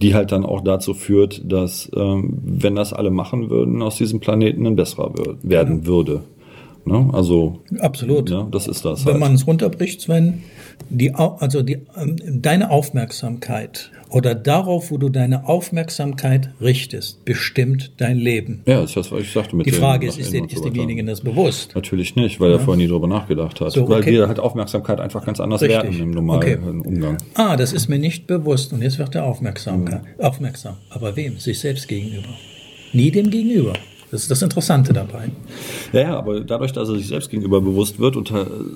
die 0.03 0.13
halt 0.13 0.33
dann 0.33 0.45
auch 0.45 0.59
dazu 0.61 0.93
führt, 0.93 1.41
dass, 1.49 1.89
ähm, 1.95 2.37
wenn 2.43 2.75
das 2.75 2.91
alle 2.91 3.09
machen 3.09 3.49
würden, 3.49 3.81
aus 3.81 3.95
diesem 3.95 4.19
Planeten 4.19 4.67
ein 4.67 4.75
besserer 4.75 5.13
werden 5.41 5.79
ja. 5.79 5.85
würde. 5.85 6.23
Ne? 6.85 7.09
Also 7.13 7.61
absolut. 7.79 8.29
Ne? 8.29 8.47
Das 8.51 8.67
ist 8.67 8.83
das. 8.83 9.05
Wenn 9.05 9.13
halt. 9.13 9.21
man 9.21 9.33
es 9.35 9.47
runterbricht, 9.47 10.01
Sven, 10.01 10.43
die, 10.89 11.13
also 11.15 11.61
die, 11.61 11.79
ähm, 11.95 12.17
deine 12.41 12.71
Aufmerksamkeit 12.71 13.91
oder 14.09 14.35
darauf, 14.35 14.91
wo 14.91 14.97
du 14.97 15.09
deine 15.09 15.47
Aufmerksamkeit 15.47 16.49
richtest, 16.59 17.23
bestimmt 17.23 17.93
dein 17.97 18.17
Leben. 18.17 18.63
Ja, 18.65 18.81
das 18.81 18.91
ist 18.91 18.97
das, 18.97 19.11
was 19.11 19.21
ich 19.21 19.31
sagte. 19.31 19.55
Mit 19.55 19.65
die 19.65 19.71
Frage 19.71 20.07
ist, 20.07 20.19
ist, 20.19 20.33
ist 20.33 20.65
demjenigen 20.65 21.07
das 21.07 21.21
bewusst? 21.21 21.73
Natürlich 21.73 22.15
nicht, 22.15 22.39
weil 22.39 22.51
ja. 22.51 22.57
er 22.57 22.59
vorher 22.59 22.83
nie 22.83 22.89
drüber 22.89 23.07
nachgedacht 23.07 23.61
hat. 23.61 23.71
So, 23.71 23.83
okay. 23.83 23.91
Weil 23.91 24.05
wir 24.05 24.27
halt 24.27 24.39
Aufmerksamkeit 24.39 24.99
einfach 24.99 25.25
ganz 25.25 25.39
anders 25.39 25.61
Richtig. 25.61 25.83
werten 25.83 26.01
im 26.01 26.11
normalen 26.11 26.63
okay. 26.63 26.87
Umgang. 26.87 27.17
Ah, 27.35 27.55
das 27.55 27.71
ist 27.71 27.87
mir 27.87 27.99
nicht 27.99 28.27
bewusst 28.27 28.73
und 28.73 28.81
jetzt 28.81 28.99
wird 28.99 29.15
er 29.15 29.23
aufmerksam. 29.23 29.85
Mhm. 29.85 29.99
aufmerksam. 30.19 30.75
Aber 30.89 31.15
wem? 31.15 31.37
Sich 31.37 31.59
selbst 31.59 31.87
gegenüber. 31.87 32.29
Nie 32.91 33.09
dem 33.09 33.29
Gegenüber. 33.29 33.73
Das 34.13 34.21
ist 34.21 34.29
das 34.29 34.43
Interessante 34.43 34.93
dabei. 34.93 35.31
Ja, 35.91 36.01
ja, 36.01 36.17
aber 36.19 36.41
dadurch, 36.41 36.71
dass 36.71 36.87
er 36.87 36.97
sich 36.97 37.07
selbst 37.07 37.31
gegenüber 37.31 37.61
bewusst 37.61 37.97
wird 37.97 38.15
und 38.15 38.31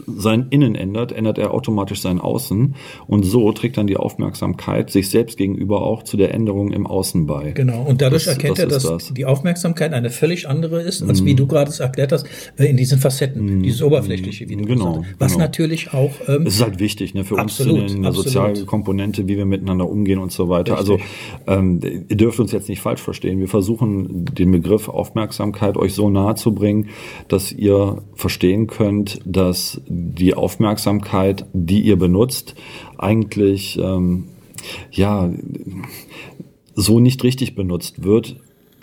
sein 0.07 0.47
Innen 0.49 0.73
ändert, 0.73 1.11
ändert 1.11 1.37
er 1.37 1.53
automatisch 1.53 2.01
sein 2.01 2.19
Außen. 2.19 2.73
Und 3.05 3.23
so 3.23 3.51
trägt 3.51 3.77
dann 3.77 3.85
die 3.85 3.97
Aufmerksamkeit 3.97 4.89
sich 4.89 5.11
selbst 5.11 5.37
gegenüber 5.37 5.83
auch 5.83 6.01
zu 6.01 6.17
der 6.17 6.33
Änderung 6.33 6.73
im 6.73 6.87
Außen 6.87 7.27
bei. 7.27 7.51
Genau. 7.51 7.83
Und 7.83 8.01
dadurch 8.01 8.25
das, 8.25 8.33
erkennt 8.33 8.57
das 8.57 8.63
er, 8.63 8.67
dass 8.67 8.83
das. 8.83 9.13
die 9.13 9.25
Aufmerksamkeit 9.25 9.93
eine 9.93 10.09
völlig 10.09 10.49
andere 10.49 10.81
ist, 10.81 11.03
als 11.03 11.21
mm. 11.21 11.25
wie 11.25 11.35
du 11.35 11.45
gerade 11.45 11.69
es 11.69 11.81
erklärt 11.81 12.13
hast, 12.13 12.25
äh, 12.57 12.65
in 12.65 12.75
diesen 12.75 12.97
Facetten, 12.97 13.59
mm. 13.59 13.61
dieses 13.61 13.83
Oberflächliche, 13.83 14.49
wie 14.49 14.55
du 14.55 14.65
genau, 14.65 14.93
gesagt 14.93 15.15
Was 15.19 15.33
genau. 15.33 15.43
natürlich 15.43 15.93
auch. 15.93 16.13
Ähm, 16.27 16.47
es 16.47 16.55
ist 16.55 16.63
halt 16.63 16.79
wichtig, 16.79 17.13
ne, 17.13 17.23
für 17.23 17.37
absolut, 17.37 17.83
uns 17.83 17.95
eine 17.95 18.11
soziale 18.11 18.65
Komponente, 18.65 19.27
wie 19.27 19.37
wir 19.37 19.45
miteinander 19.45 19.87
umgehen 19.87 20.17
und 20.17 20.31
so 20.31 20.49
weiter. 20.49 20.79
Richtig. 20.79 20.99
Also, 21.45 21.59
ähm, 21.59 21.79
ihr 22.09 22.17
dürft 22.17 22.39
uns 22.39 22.51
jetzt 22.51 22.69
nicht 22.69 22.81
falsch 22.81 23.01
verstehen. 23.01 23.39
Wir 23.39 23.47
versuchen, 23.47 24.25
den 24.25 24.49
Begriff 24.49 24.89
Aufmerksamkeit 24.89 25.26
Aufmerksamkeit 25.27 25.75
euch 25.75 25.93
so 25.93 26.09
nahe 26.09 26.35
zu 26.35 26.53
bringen, 26.53 26.89
dass 27.27 27.51
ihr 27.51 28.01
verstehen 28.15 28.67
könnt, 28.67 29.19
dass 29.25 29.81
die 29.87 30.33
Aufmerksamkeit, 30.33 31.45
die 31.53 31.81
ihr 31.81 31.97
benutzt, 31.97 32.55
eigentlich 32.97 33.77
ähm, 33.77 34.29
ja 34.91 35.29
so 36.75 36.99
nicht 36.99 37.23
richtig 37.23 37.55
benutzt 37.55 38.03
wird, 38.03 38.37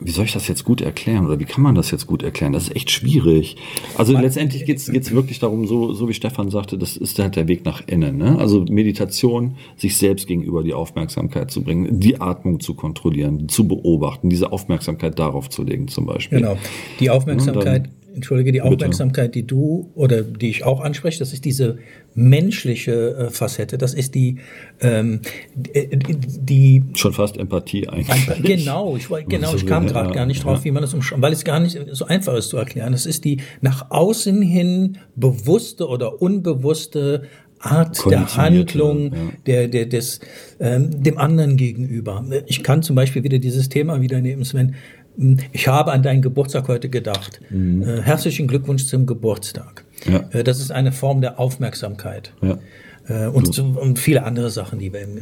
wie 0.04 0.10
soll 0.10 0.26
ich 0.26 0.32
das 0.32 0.46
jetzt 0.48 0.64
gut 0.64 0.82
erklären 0.82 1.24
oder 1.24 1.40
wie 1.40 1.46
kann 1.46 1.62
man 1.62 1.74
das 1.74 1.90
jetzt 1.90 2.06
gut 2.06 2.22
erklären? 2.22 2.52
Das 2.52 2.64
ist 2.64 2.76
echt 2.76 2.90
schwierig. 2.90 3.56
Also 3.96 4.12
man, 4.12 4.22
letztendlich 4.22 4.66
geht 4.66 4.78
es 4.78 5.12
wirklich 5.12 5.38
darum, 5.38 5.66
so, 5.66 5.94
so 5.94 6.08
wie 6.08 6.14
Stefan 6.14 6.50
sagte, 6.50 6.76
das 6.76 6.96
ist 6.96 7.18
halt 7.18 7.36
der 7.36 7.48
Weg 7.48 7.64
nach 7.64 7.82
innen. 7.86 8.18
Ne? 8.18 8.38
Also 8.38 8.64
Meditation, 8.68 9.56
sich 9.76 9.96
selbst 9.96 10.26
gegenüber 10.26 10.62
die 10.62 10.74
Aufmerksamkeit 10.74 11.50
zu 11.50 11.62
bringen, 11.62 12.00
die 12.00 12.20
Atmung 12.20 12.60
zu 12.60 12.74
kontrollieren, 12.74 13.48
zu 13.48 13.66
beobachten, 13.66 14.28
diese 14.28 14.52
Aufmerksamkeit 14.52 15.18
darauf 15.18 15.48
zu 15.48 15.62
legen 15.62 15.88
zum 15.88 16.04
Beispiel. 16.04 16.40
Genau, 16.40 16.58
die 17.00 17.08
Aufmerksamkeit. 17.08 17.88
Entschuldige, 18.14 18.52
die 18.52 18.62
Aufmerksamkeit, 18.62 19.32
Bitte. 19.32 19.42
die 19.42 19.46
du 19.46 19.90
oder 19.94 20.22
die 20.22 20.48
ich 20.48 20.64
auch 20.64 20.80
anspreche, 20.80 21.18
das 21.18 21.32
ist 21.32 21.44
diese 21.44 21.78
menschliche 22.14 23.16
äh, 23.16 23.30
Facette, 23.30 23.76
das 23.76 23.94
ist 23.94 24.14
die, 24.14 24.36
ähm, 24.80 25.20
die, 25.54 25.96
die 25.96 26.82
schon 26.94 27.12
fast 27.12 27.36
Empathie 27.36 27.88
eigentlich. 27.88 28.42
Genau, 28.42 28.96
ich, 28.96 29.08
genau, 29.28 29.54
ich 29.54 29.66
kam 29.66 29.86
gerade 29.86 30.12
gar 30.12 30.26
nicht 30.26 30.44
drauf, 30.44 30.58
ja. 30.58 30.64
wie 30.64 30.70
man 30.70 30.82
das 30.82 30.94
umschreibt, 30.94 31.22
weil 31.22 31.32
es 31.32 31.44
gar 31.44 31.60
nicht 31.60 31.78
so 31.90 32.04
einfach 32.06 32.34
ist 32.34 32.50
zu 32.50 32.56
erklären. 32.56 32.92
Das 32.92 33.06
ist 33.06 33.24
die 33.24 33.38
nach 33.60 33.90
außen 33.90 34.42
hin 34.42 34.98
bewusste 35.16 35.88
oder 35.88 36.22
unbewusste 36.22 37.22
Art 37.64 38.10
der 38.10 38.36
Handlung, 38.36 39.12
ja. 39.12 39.18
der, 39.46 39.68
der, 39.68 39.86
des, 39.86 40.20
ähm, 40.60 41.02
dem 41.02 41.18
anderen 41.18 41.56
gegenüber. 41.56 42.24
Ich 42.46 42.62
kann 42.62 42.82
zum 42.82 42.94
Beispiel 42.94 43.22
wieder 43.22 43.38
dieses 43.38 43.68
Thema 43.68 44.00
wieder 44.00 44.20
nehmen, 44.20 44.44
Sven. 44.44 44.74
Ich 45.52 45.68
habe 45.68 45.92
an 45.92 46.02
deinen 46.02 46.22
Geburtstag 46.22 46.68
heute 46.68 46.88
gedacht. 46.88 47.40
Mhm. 47.50 47.82
Äh, 47.82 48.02
herzlichen 48.02 48.48
Glückwunsch 48.48 48.86
zum 48.86 49.06
Geburtstag. 49.06 49.84
Ja. 50.06 50.28
Äh, 50.32 50.44
das 50.44 50.58
ist 50.58 50.72
eine 50.72 50.92
Form 50.92 51.20
der 51.20 51.38
Aufmerksamkeit. 51.38 52.32
Ja. 52.42 52.58
Äh, 53.06 53.28
und, 53.28 53.58
und, 53.58 53.98
viele 53.98 54.24
andere 54.24 54.50
Sachen, 54.50 54.78
die 54.78 54.92
wir 54.92 55.12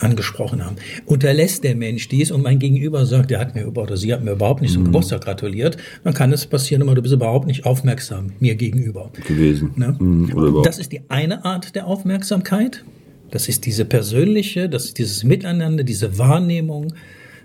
angesprochen 0.00 0.64
haben. 0.64 0.76
Unterlässt 1.06 1.64
der 1.64 1.74
Mensch 1.74 2.08
dies 2.08 2.30
und 2.30 2.42
mein 2.42 2.58
Gegenüber 2.58 3.06
sagt, 3.06 3.30
er 3.30 3.40
hat 3.40 3.54
mir 3.54 3.66
oder 3.66 3.96
sie 3.96 4.12
hat 4.12 4.22
mir 4.22 4.32
überhaupt 4.32 4.60
nicht 4.60 4.72
zum 4.72 4.82
mhm. 4.82 4.86
Geburtstag 4.86 5.22
gratuliert, 5.22 5.76
dann 6.04 6.14
kann 6.14 6.32
es 6.32 6.46
passieren, 6.46 6.82
aber 6.82 6.94
du 6.94 7.02
bist 7.02 7.14
überhaupt 7.14 7.46
nicht 7.46 7.64
aufmerksam 7.64 8.32
mir 8.38 8.54
gegenüber. 8.54 9.10
Gewesen. 9.26 9.72
Ne? 9.76 9.96
Mhm, 9.98 10.62
das 10.62 10.78
ist 10.78 10.92
die 10.92 11.00
eine 11.08 11.44
Art 11.44 11.74
der 11.74 11.86
Aufmerksamkeit. 11.86 12.84
Das 13.30 13.48
ist 13.48 13.66
diese 13.66 13.84
persönliche, 13.84 14.68
das 14.68 14.84
ist 14.84 14.98
dieses 14.98 15.24
Miteinander, 15.24 15.82
diese 15.82 16.18
Wahrnehmung, 16.18 16.92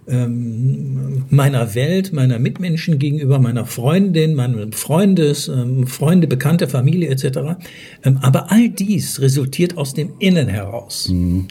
ähm, 0.07 1.25
meiner 1.29 1.75
Welt, 1.75 2.13
meiner 2.13 2.39
Mitmenschen 2.39 2.99
gegenüber, 2.99 3.39
meiner 3.39 3.65
Freundin, 3.65 4.35
meinem 4.35 4.71
Freundes, 4.71 5.47
ähm, 5.47 5.87
Freunde, 5.87 6.27
Bekannte, 6.27 6.67
Familie 6.67 7.09
etc. 7.09 7.59
Ähm, 8.03 8.19
aber 8.21 8.51
all 8.51 8.69
dies 8.69 9.21
resultiert 9.21 9.77
aus 9.77 9.93
dem 9.93 10.13
Innen 10.19 10.47
heraus. 10.47 11.09
Mhm. 11.09 11.47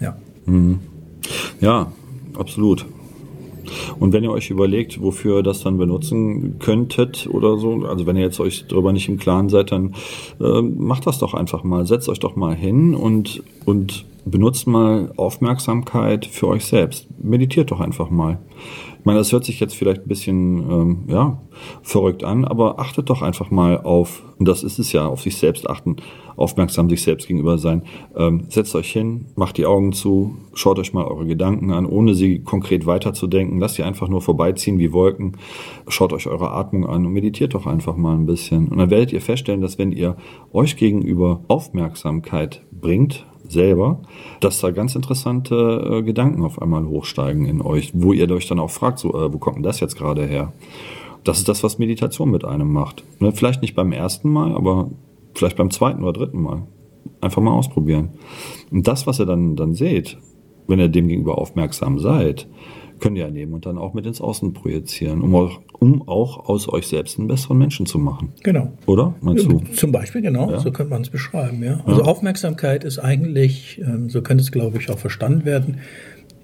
Ja. 0.00 0.16
Mhm. 0.46 0.80
Ja, 1.60 1.92
absolut. 2.38 2.86
Und 3.98 4.12
wenn 4.12 4.24
ihr 4.24 4.30
euch 4.30 4.50
überlegt, 4.50 5.00
wofür 5.00 5.38
ihr 5.38 5.42
das 5.42 5.62
dann 5.62 5.78
benutzen 5.78 6.58
könntet 6.58 7.28
oder 7.30 7.58
so, 7.58 7.84
also 7.84 8.06
wenn 8.06 8.16
ihr 8.16 8.22
jetzt 8.22 8.40
euch 8.40 8.66
darüber 8.68 8.92
nicht 8.92 9.08
im 9.08 9.18
Klaren 9.18 9.48
seid, 9.48 9.72
dann 9.72 9.94
äh, 10.40 10.62
macht 10.62 11.06
das 11.06 11.18
doch 11.18 11.34
einfach 11.34 11.64
mal. 11.64 11.86
Setzt 11.86 12.08
euch 12.08 12.20
doch 12.20 12.36
mal 12.36 12.54
hin 12.54 12.94
und, 12.94 13.42
und 13.64 14.04
benutzt 14.24 14.66
mal 14.66 15.12
Aufmerksamkeit 15.16 16.26
für 16.26 16.48
euch 16.48 16.64
selbst. 16.64 17.06
Meditiert 17.22 17.70
doch 17.70 17.80
einfach 17.80 18.10
mal. 18.10 18.38
Ich 19.04 19.06
meine, 19.06 19.18
das 19.18 19.32
hört 19.32 19.44
sich 19.44 19.60
jetzt 19.60 19.74
vielleicht 19.76 20.06
ein 20.06 20.08
bisschen 20.08 20.70
ähm, 20.70 21.04
ja, 21.08 21.38
verrückt 21.82 22.24
an, 22.24 22.46
aber 22.46 22.78
achtet 22.78 23.10
doch 23.10 23.20
einfach 23.20 23.50
mal 23.50 23.82
auf, 23.82 24.22
und 24.38 24.48
das 24.48 24.62
ist 24.62 24.78
es 24.78 24.92
ja, 24.92 25.06
auf 25.06 25.20
sich 25.20 25.36
selbst 25.36 25.68
achten, 25.68 25.96
aufmerksam 26.36 26.88
sich 26.88 27.02
selbst 27.02 27.28
gegenüber 27.28 27.58
sein. 27.58 27.82
Ähm, 28.16 28.46
setzt 28.48 28.74
euch 28.74 28.90
hin, 28.90 29.26
macht 29.36 29.58
die 29.58 29.66
Augen 29.66 29.92
zu, 29.92 30.36
schaut 30.54 30.78
euch 30.78 30.94
mal 30.94 31.04
eure 31.04 31.26
Gedanken 31.26 31.70
an, 31.70 31.84
ohne 31.84 32.14
sie 32.14 32.38
konkret 32.38 32.86
weiterzudenken. 32.86 33.60
Lasst 33.60 33.74
sie 33.74 33.82
einfach 33.82 34.08
nur 34.08 34.22
vorbeiziehen 34.22 34.78
wie 34.78 34.94
Wolken. 34.94 35.36
Schaut 35.86 36.14
euch 36.14 36.26
eure 36.26 36.52
Atmung 36.52 36.86
an 36.86 37.04
und 37.04 37.12
meditiert 37.12 37.52
doch 37.52 37.66
einfach 37.66 37.96
mal 37.96 38.14
ein 38.14 38.24
bisschen. 38.24 38.68
Und 38.68 38.78
dann 38.78 38.88
werdet 38.88 39.12
ihr 39.12 39.20
feststellen, 39.20 39.60
dass 39.60 39.76
wenn 39.76 39.92
ihr 39.92 40.16
euch 40.50 40.78
gegenüber 40.78 41.42
Aufmerksamkeit 41.48 42.62
bringt, 42.72 43.26
selber, 43.48 44.00
dass 44.40 44.60
da 44.60 44.70
ganz 44.70 44.94
interessante 44.94 45.54
äh, 45.54 46.02
Gedanken 46.02 46.42
auf 46.42 46.60
einmal 46.60 46.86
hochsteigen 46.86 47.46
in 47.46 47.60
euch, 47.62 47.92
wo 47.94 48.12
ihr 48.12 48.30
euch 48.30 48.46
dann 48.46 48.58
auch 48.58 48.70
fragt, 48.70 48.98
so, 48.98 49.10
äh, 49.14 49.32
wo 49.32 49.38
kommt 49.38 49.56
denn 49.56 49.62
das 49.62 49.80
jetzt 49.80 49.96
gerade 49.96 50.26
her? 50.26 50.52
Das 51.24 51.38
ist 51.38 51.48
das, 51.48 51.62
was 51.62 51.78
Meditation 51.78 52.30
mit 52.30 52.44
einem 52.44 52.72
macht. 52.72 53.04
Ne? 53.20 53.32
Vielleicht 53.32 53.62
nicht 53.62 53.74
beim 53.74 53.92
ersten 53.92 54.30
Mal, 54.30 54.54
aber 54.54 54.90
vielleicht 55.34 55.56
beim 55.56 55.70
zweiten 55.70 56.02
oder 56.02 56.12
dritten 56.12 56.42
Mal. 56.42 56.62
Einfach 57.20 57.42
mal 57.42 57.52
ausprobieren. 57.52 58.10
Und 58.70 58.86
das, 58.86 59.06
was 59.06 59.20
ihr 59.20 59.26
dann, 59.26 59.56
dann 59.56 59.74
seht, 59.74 60.18
wenn 60.66 60.78
ihr 60.78 60.88
dem 60.88 61.08
gegenüber 61.08 61.38
aufmerksam 61.38 61.98
seid, 61.98 62.46
könnt 63.00 63.16
ihr 63.18 63.30
nehmen 63.30 63.52
und 63.54 63.66
dann 63.66 63.78
auch 63.78 63.94
mit 63.94 64.06
ins 64.06 64.20
Außen 64.20 64.52
projizieren, 64.52 65.20
um 65.22 65.34
auch, 65.34 65.60
um 65.78 66.08
auch 66.08 66.48
aus 66.48 66.68
euch 66.68 66.86
selbst 66.86 67.18
einen 67.18 67.28
besseren 67.28 67.58
Menschen 67.58 67.86
zu 67.86 67.98
machen. 67.98 68.32
Genau. 68.42 68.72
Oder? 68.86 69.14
Meinst 69.20 69.46
du? 69.50 69.58
Zum 69.74 69.92
Beispiel, 69.92 70.22
genau, 70.22 70.50
Ja. 70.50 70.60
so 70.60 70.70
könnte 70.72 70.90
man 70.90 71.02
es 71.02 71.10
beschreiben. 71.10 71.62
Ja. 71.62 71.80
Also 71.86 72.00
Ja. 72.02 72.06
Aufmerksamkeit 72.06 72.84
ist 72.84 72.98
eigentlich, 72.98 73.80
ähm, 73.84 74.08
so 74.10 74.22
könnte 74.22 74.42
es, 74.42 74.52
glaube 74.52 74.78
ich, 74.78 74.90
auch 74.90 74.98
verstanden 74.98 75.44
werden, 75.44 75.78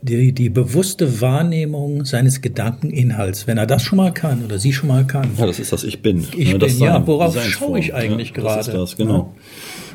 die, 0.02 0.32
die 0.32 0.48
bewusste 0.48 1.20
Wahrnehmung 1.20 2.04
seines 2.06 2.40
Gedankeninhalts. 2.40 3.46
Wenn 3.46 3.58
er 3.58 3.66
das 3.66 3.82
schon 3.82 3.98
mal 3.98 4.12
kann 4.14 4.44
oder 4.44 4.58
sie 4.58 4.72
schon 4.72 4.88
mal 4.88 5.06
kann, 5.06 5.28
Ja, 5.36 5.46
das 5.46 5.58
ist 5.58 5.72
das 5.72 5.84
Ich 5.84 6.00
Bin. 6.02 6.24
Ich 6.36 6.52
Ne, 6.52 6.58
das 6.58 6.74
bin, 6.78 6.84
ja, 6.86 7.06
worauf 7.06 7.38
schaue 7.42 7.78
ich 7.78 7.94
eigentlich 7.94 8.28
ja, 8.30 8.34
gerade? 8.36 8.56
Das 8.58 8.68
ist 8.68 8.74
das, 8.74 8.96
genau. 8.96 9.34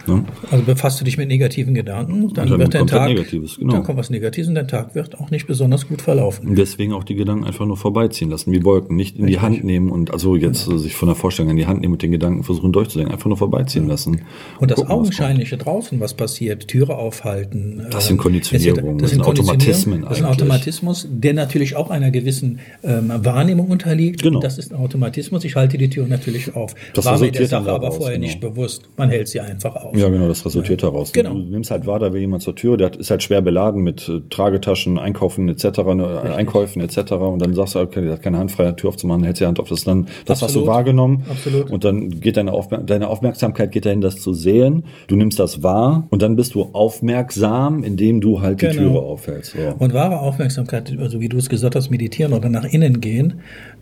Ne? 0.08 0.26
Also 0.52 0.64
befasst 0.64 1.00
du 1.00 1.06
dich 1.06 1.18
mit 1.18 1.28
negativen 1.28 1.74
Gedanken, 1.74 2.34
dann, 2.34 2.50
dann 2.50 2.60
wird 2.60 2.74
dein 2.74 2.82
kommt 2.82 2.92
was 2.92 3.00
Tag, 3.00 3.10
Negatives, 3.10 3.58
genau. 3.58 3.74
dann 3.74 3.84
kommt 3.84 3.98
was 3.98 4.10
Negatives 4.10 4.48
und 4.48 4.56
dein 4.56 4.68
Tag 4.68 4.96
wird 4.96 5.20
auch 5.20 5.32
nicht 5.32 5.48
besonders 5.48 5.88
gut 5.88 6.02
verlaufen. 6.02 6.48
Und 6.48 6.58
deswegen 6.58 6.94
auch 6.94 7.04
die 7.04 7.16
Gedanken 7.16 7.46
einfach 7.46 7.66
nur 7.66 7.78
vorbeiziehen 7.78 8.30
lassen, 8.30 8.52
wie 8.52 8.64
Wolken. 8.64 8.96
Nicht 8.96 9.18
in 9.18 9.28
die 9.28 9.40
Hand 9.40 9.64
nehmen 9.64 9.90
und 9.90 10.12
also 10.12 10.36
jetzt 10.36 10.66
Genau. 10.66 10.78
äh, 10.78 10.80
sich 10.80 10.96
von 10.96 11.08
der 11.08 11.16
Vorstellung 11.16 11.52
in 11.52 11.58
die 11.58 11.68
Hand 11.68 11.82
nehmen 11.82 11.94
und 11.94 12.02
den 12.02 12.12
Gedanken 12.12 12.44
versuchen 12.44 12.72
durchzudenken. 12.72 13.14
Einfach 13.14 13.28
nur 13.28 13.38
vorbeiziehen 13.38 13.88
lassen. 13.88 14.22
Und 14.60 14.72
das 14.72 14.78
gucken, 14.78 14.90
was 14.90 14.98
Augenscheinliche 14.98 15.58
draußen, 15.58 16.00
was 16.00 16.14
passiert, 16.14 16.68
Türe 16.68 16.98
aufhalten. 16.98 17.86
Das 17.92 18.08
sind 18.08 18.18
Konditionierungen, 18.18 18.98
das 19.00 19.12
sind 19.12 19.22
Konditionierungen, 19.22 19.64
Automatismen 19.64 20.02
Das 20.04 20.18
ist 20.18 20.24
ein. 20.24 20.32
Automatismus, 20.32 21.08
der 21.10 21.34
natürlich 21.34 21.76
auch 21.76 21.90
einer 21.90 22.12
gewissen 22.12 22.60
ähm, 22.84 23.12
Wahrnehmung 23.18 23.70
unterliegt. 23.70 24.22
Genau. 24.24 24.40
Das 24.40 24.58
ist 24.58 24.72
ein 24.72 24.78
Automatismus. 24.78 25.44
Ich 25.44 25.56
halte 25.56 25.78
die 25.78 25.90
Tür 25.90 26.08
natürlich 26.08 26.56
auf. 26.56 26.76
Das 26.94 27.06
War 27.06 27.20
mir 27.20 27.32
der 27.32 27.48
Sache 27.48 27.72
aber 27.72 27.92
vorher 27.92 28.18
genau. 28.18 28.28
nicht 28.28 28.40
bewusst. 28.40 28.84
Man 28.98 29.10
hält 29.10 29.28
sie 29.28 29.40
einfach 29.40 29.76
auf. 29.76 29.95
Kommt. 29.96 30.14
Ja, 30.14 30.18
genau, 30.18 30.28
das 30.28 30.46
resultiert 30.46 30.84
daraus. 30.84 31.12
Genau. 31.12 31.34
Du 31.34 31.40
nimmst 31.40 31.72
halt 31.72 31.86
wahr, 31.88 32.00
da 32.00 32.14
will 32.14 32.22
jemand 32.22 32.44
zur 32.44 32.56
Tür, 32.56 32.78
der 32.78 32.98
ist 33.00 33.10
halt 33.12 33.24
schwer 33.24 33.42
beladen 33.42 33.82
mit 33.82 34.08
äh, 34.10 34.22
Tragetaschen, 34.30 34.98
Einkaufen 35.00 35.50
etc., 35.50 35.80
ne, 35.96 36.22
Einkäufen 36.36 36.82
etc. 36.82 37.14
Und 37.14 37.40
dann 37.42 37.54
sagst 37.54 37.76
du, 37.76 37.80
okay, 37.80 38.02
der 38.02 38.14
hat 38.14 38.22
keine 38.22 38.38
Hand 38.38 38.52
frei, 38.52 38.72
Tür 38.74 38.90
aufzumachen, 38.90 39.24
hältst 39.24 39.42
die 39.42 39.46
Hand 39.46 39.60
auf. 39.60 39.70
Das 39.70 39.84
dann 39.84 40.08
das, 40.26 40.42
was 40.42 40.54
du 40.54 40.60
Absolut. 40.60 40.68
wahrgenommen. 40.68 41.24
Absolut. 41.30 41.70
Und 41.72 41.84
dann 41.84 42.10
geht 42.22 42.38
deine, 42.38 42.54
Aufmer 42.54 42.80
deine 42.80 43.08
Aufmerksamkeit 43.10 43.72
geht 43.72 43.86
dahin, 43.86 44.02
das 44.02 44.18
zu 44.22 44.34
sehen. 44.34 44.84
Du 45.08 45.16
nimmst 45.16 45.40
das 45.40 45.64
wahr 45.64 46.08
und 46.10 46.22
dann 46.22 46.36
bist 46.36 46.56
du 46.56 46.70
aufmerksam, 46.74 47.84
indem 47.84 48.22
du 48.22 48.42
halt 48.42 48.62
die 48.62 48.66
Genau. 48.68 48.78
Türe 48.80 49.00
aufhältst. 49.00 49.52
So. 49.54 49.60
Und 49.78 49.94
wahre 49.94 50.20
Aufmerksamkeit, 50.20 50.94
also 51.00 51.20
wie 51.20 51.30
du 51.30 51.38
es 51.38 51.50
gesagt 51.50 51.76
hast, 51.76 51.90
meditieren 51.92 52.34
oder 52.34 52.50
nach 52.50 52.66
innen 52.66 53.00
gehen, 53.00 53.36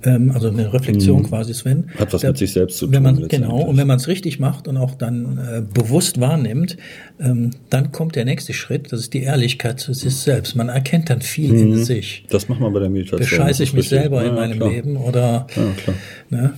ähm, 0.03 0.31
also 0.33 0.49
eine 0.49 0.73
Reflexion 0.73 1.23
quasi, 1.23 1.53
Sven. 1.53 1.89
Mhm. 1.95 1.99
Hat 1.99 2.13
was 2.13 2.21
Da- 2.21 2.27
mit 2.29 2.37
sich 2.37 2.51
selbst 2.51 2.77
zu 2.77 2.87
tun, 2.87 3.01
Man, 3.03 3.27
genau, 3.27 3.61
und 3.63 3.77
wenn 3.77 3.87
man 3.87 3.97
es 3.97 4.07
richtig 4.07 4.39
macht 4.39 4.67
und 4.67 4.77
auch 4.77 4.95
dann 4.95 5.37
äh, 5.37 5.61
bewusst 5.61 6.02
wahrnimmt, 6.19 6.77
ähm, 7.19 7.51
dann 7.69 7.91
kommt 7.91 8.15
der 8.15 8.25
nächste 8.25 8.53
Schritt, 8.53 8.91
das 8.91 8.99
ist 9.01 9.13
die 9.13 9.23
Ehrlichkeit 9.23 9.79
zu 9.79 9.93
sich 9.93 10.15
selbst. 10.15 10.55
Man 10.55 10.69
erkennt 10.69 11.09
dann 11.09 11.21
viel 11.21 11.53
in 11.53 11.83
sich. 11.83 12.25
Das 12.29 12.49
macht 12.49 12.59
man 12.59 12.73
bei 12.73 12.79
der 12.79 12.89
Meditation. 12.89 13.19
Bescheiße 13.19 13.61
Mhm. 13.61 13.63
ich 13.63 13.73
mich 13.73 13.83
richtig. 13.85 13.99
selber 13.99 14.21
in 14.21 14.27
Ja, 14.27 14.33
meinem 14.33 14.57
klar. 14.57 14.69
Leben 14.71 14.97
oder 14.97 15.47
Ja, 15.55 15.71
klar. 15.83 15.95
ne? 16.29 16.53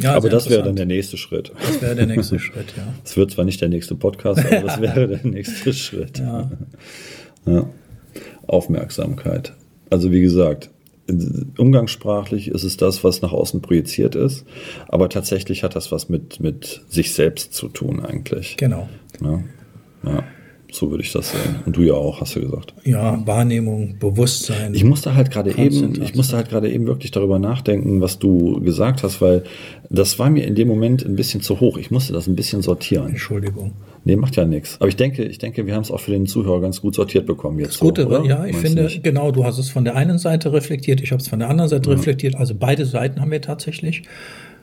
Ja, 0.00 0.14
Aber 0.14 0.28
das 0.28 0.48
wäre 0.48 0.62
dann 0.62 0.76
der 0.76 0.86
nächste 0.86 1.16
Schritt. 1.16 1.50
das 1.60 1.82
wäre 1.82 1.96
der 1.96 2.06
nächste 2.06 2.38
Schritt, 2.38 2.72
ja. 2.76 2.94
Es 3.04 3.16
wird 3.16 3.32
zwar 3.32 3.44
nicht 3.44 3.60
der 3.60 3.68
nächste 3.68 3.96
Podcast, 3.96 4.44
aber 4.46 4.60
das 4.60 4.80
wäre 4.80 5.08
der 5.08 5.26
nächste 5.26 5.72
Schritt. 5.72 6.18
Ja. 6.20 6.50
Ja. 7.46 7.68
Aufmerksamkeit. 8.46 9.52
Also 9.90 10.12
wie 10.12 10.20
gesagt, 10.20 10.70
umgangssprachlich 11.08 12.48
ist 12.48 12.64
es 12.64 12.76
das, 12.76 13.02
was 13.02 13.22
nach 13.22 13.32
außen 13.32 13.62
projiziert 13.62 14.14
ist, 14.14 14.44
aber 14.88 15.08
tatsächlich 15.08 15.62
hat 15.62 15.74
das 15.74 15.90
was 15.90 16.08
mit, 16.08 16.40
mit 16.40 16.82
sich 16.88 17.14
selbst 17.14 17.54
zu 17.54 17.68
tun 17.68 18.04
eigentlich. 18.04 18.56
Genau. 18.56 18.88
Ja. 19.22 19.42
ja, 20.04 20.24
so 20.70 20.90
würde 20.90 21.02
ich 21.02 21.12
das 21.12 21.30
sehen. 21.30 21.56
Und 21.64 21.76
du 21.76 21.82
ja 21.82 21.94
auch, 21.94 22.20
hast 22.20 22.36
du 22.36 22.40
gesagt. 22.40 22.74
Ja, 22.84 23.20
Wahrnehmung, 23.26 23.96
Bewusstsein. 23.98 24.74
Ich 24.74 24.84
musste 24.84 25.14
halt 25.14 25.30
gerade 25.30 25.50
eben, 25.56 26.02
ich 26.02 26.14
musste 26.14 26.36
halt 26.36 26.50
gerade 26.50 26.70
eben 26.70 26.86
wirklich 26.86 27.10
darüber 27.10 27.38
nachdenken, 27.38 28.00
was 28.00 28.18
du 28.18 28.60
gesagt 28.60 29.02
hast, 29.02 29.20
weil 29.20 29.44
das 29.88 30.18
war 30.18 30.28
mir 30.28 30.46
in 30.46 30.54
dem 30.54 30.68
Moment 30.68 31.04
ein 31.04 31.16
bisschen 31.16 31.40
zu 31.40 31.60
hoch. 31.60 31.78
Ich 31.78 31.90
musste 31.90 32.12
das 32.12 32.26
ein 32.26 32.36
bisschen 32.36 32.62
sortieren. 32.62 33.08
Entschuldigung. 33.08 33.72
Nee, 34.04 34.16
macht 34.16 34.36
ja 34.36 34.44
nichts. 34.44 34.76
Aber 34.80 34.88
ich 34.88 34.96
denke, 34.96 35.24
ich 35.24 35.38
denke, 35.38 35.66
wir 35.66 35.74
haben 35.74 35.82
es 35.82 35.90
auch 35.90 36.00
für 36.00 36.12
den 36.12 36.26
Zuhörer 36.26 36.60
ganz 36.60 36.80
gut 36.80 36.94
sortiert 36.94 37.26
bekommen 37.26 37.58
jetzt. 37.58 37.72
Das 37.72 37.80
Gute, 37.80 38.06
oder? 38.06 38.24
ja, 38.24 38.44
ich 38.44 38.52
Meinst 38.52 38.66
finde, 38.66 38.84
nicht? 38.84 39.02
genau, 39.02 39.32
du 39.32 39.44
hast 39.44 39.58
es 39.58 39.70
von 39.70 39.84
der 39.84 39.96
einen 39.96 40.18
Seite 40.18 40.52
reflektiert, 40.52 41.00
ich 41.00 41.12
habe 41.12 41.20
es 41.20 41.28
von 41.28 41.38
der 41.38 41.48
anderen 41.48 41.68
Seite 41.68 41.90
reflektiert, 41.90 42.36
also 42.36 42.54
beide 42.54 42.84
Seiten 42.84 43.20
haben 43.20 43.30
wir 43.30 43.42
tatsächlich. 43.42 44.02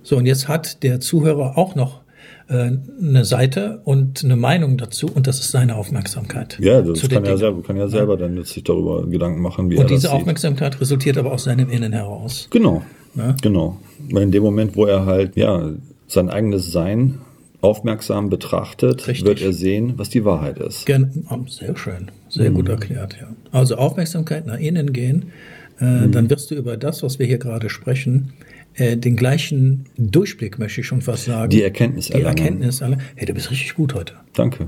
So, 0.03 0.17
und 0.17 0.25
jetzt 0.25 0.47
hat 0.47 0.83
der 0.83 0.99
Zuhörer 0.99 1.57
auch 1.57 1.75
noch 1.75 2.01
äh, 2.47 2.71
eine 3.01 3.25
Seite 3.25 3.81
und 3.85 4.23
eine 4.23 4.35
Meinung 4.35 4.77
dazu 4.77 5.07
und 5.13 5.27
das 5.27 5.39
ist 5.39 5.51
seine 5.51 5.75
Aufmerksamkeit. 5.75 6.57
Ja, 6.59 6.81
das 6.81 7.07
kann 7.09 7.25
ja, 7.25 7.37
selber, 7.37 7.63
kann 7.63 7.77
ja 7.77 7.87
selber 7.87 8.17
dann 8.17 8.43
sich 8.43 8.63
darüber 8.63 9.05
Gedanken 9.07 9.41
machen, 9.41 9.69
wie 9.69 9.75
er 9.75 9.81
Und 9.81 9.89
diese 9.89 10.03
das 10.03 10.11
sieht. 10.11 10.19
Aufmerksamkeit 10.21 10.79
resultiert 10.79 11.17
aber 11.17 11.31
aus 11.31 11.45
seinem 11.45 11.69
Innen 11.69 11.93
heraus. 11.93 12.47
Genau, 12.51 12.83
Ne? 13.15 13.35
genau. 13.41 13.77
Weil 14.11 14.23
in 14.23 14.31
dem 14.31 14.43
Moment, 14.43 14.75
wo 14.75 14.85
er 14.85 15.05
halt, 15.05 15.35
ja, 15.37 15.71
sein 16.07 16.29
eigenes 16.29 16.71
Sein 16.71 17.19
aufmerksam 17.61 18.29
betrachtet, 18.29 19.07
Richtig. 19.07 19.25
wird 19.25 19.41
er 19.41 19.53
sehen, 19.53 19.93
was 19.97 20.09
die 20.09 20.23
Wahrheit 20.25 20.59
ist. 20.59 20.85
Gen 20.85 21.25
ah, 21.29 21.39
sehr 21.47 21.75
schön, 21.77 22.11
sehr 22.29 22.51
Mhm. 22.51 22.55
gut 22.55 22.69
erklärt, 22.69 23.15
ja. 23.19 23.27
Also 23.51 23.75
Aufmerksamkeit 23.77 24.45
nach 24.45 24.59
innen 24.59 24.93
gehen, 24.93 25.31
äh, 25.79 25.85
Mhm. 25.85 26.11
dann 26.11 26.29
wirst 26.29 26.51
du 26.51 26.55
über 26.55 26.77
das, 26.77 27.01
was 27.03 27.17
wir 27.17 27.25
hier 27.25 27.37
gerade 27.39 27.69
sprechen, 27.69 28.33
äh, 28.77 28.97
den 28.97 29.15
gleichen 29.15 29.85
Durchblick, 29.97 30.59
möchte 30.59 30.81
ich 30.81 30.87
schon 30.87 31.01
fast 31.01 31.25
sagen. 31.25 31.49
Die 31.49 31.63
Erkenntnis 31.63 32.07
Die 32.07 32.13
erlangen. 32.13 32.37
Erkenntnis. 32.37 32.81
alle- 32.81 32.97
Hey, 33.15 33.25
du 33.25 33.33
bist 33.33 33.51
richtig 33.51 33.75
gut 33.75 33.93
heute. 33.93 34.13
Danke. 34.33 34.67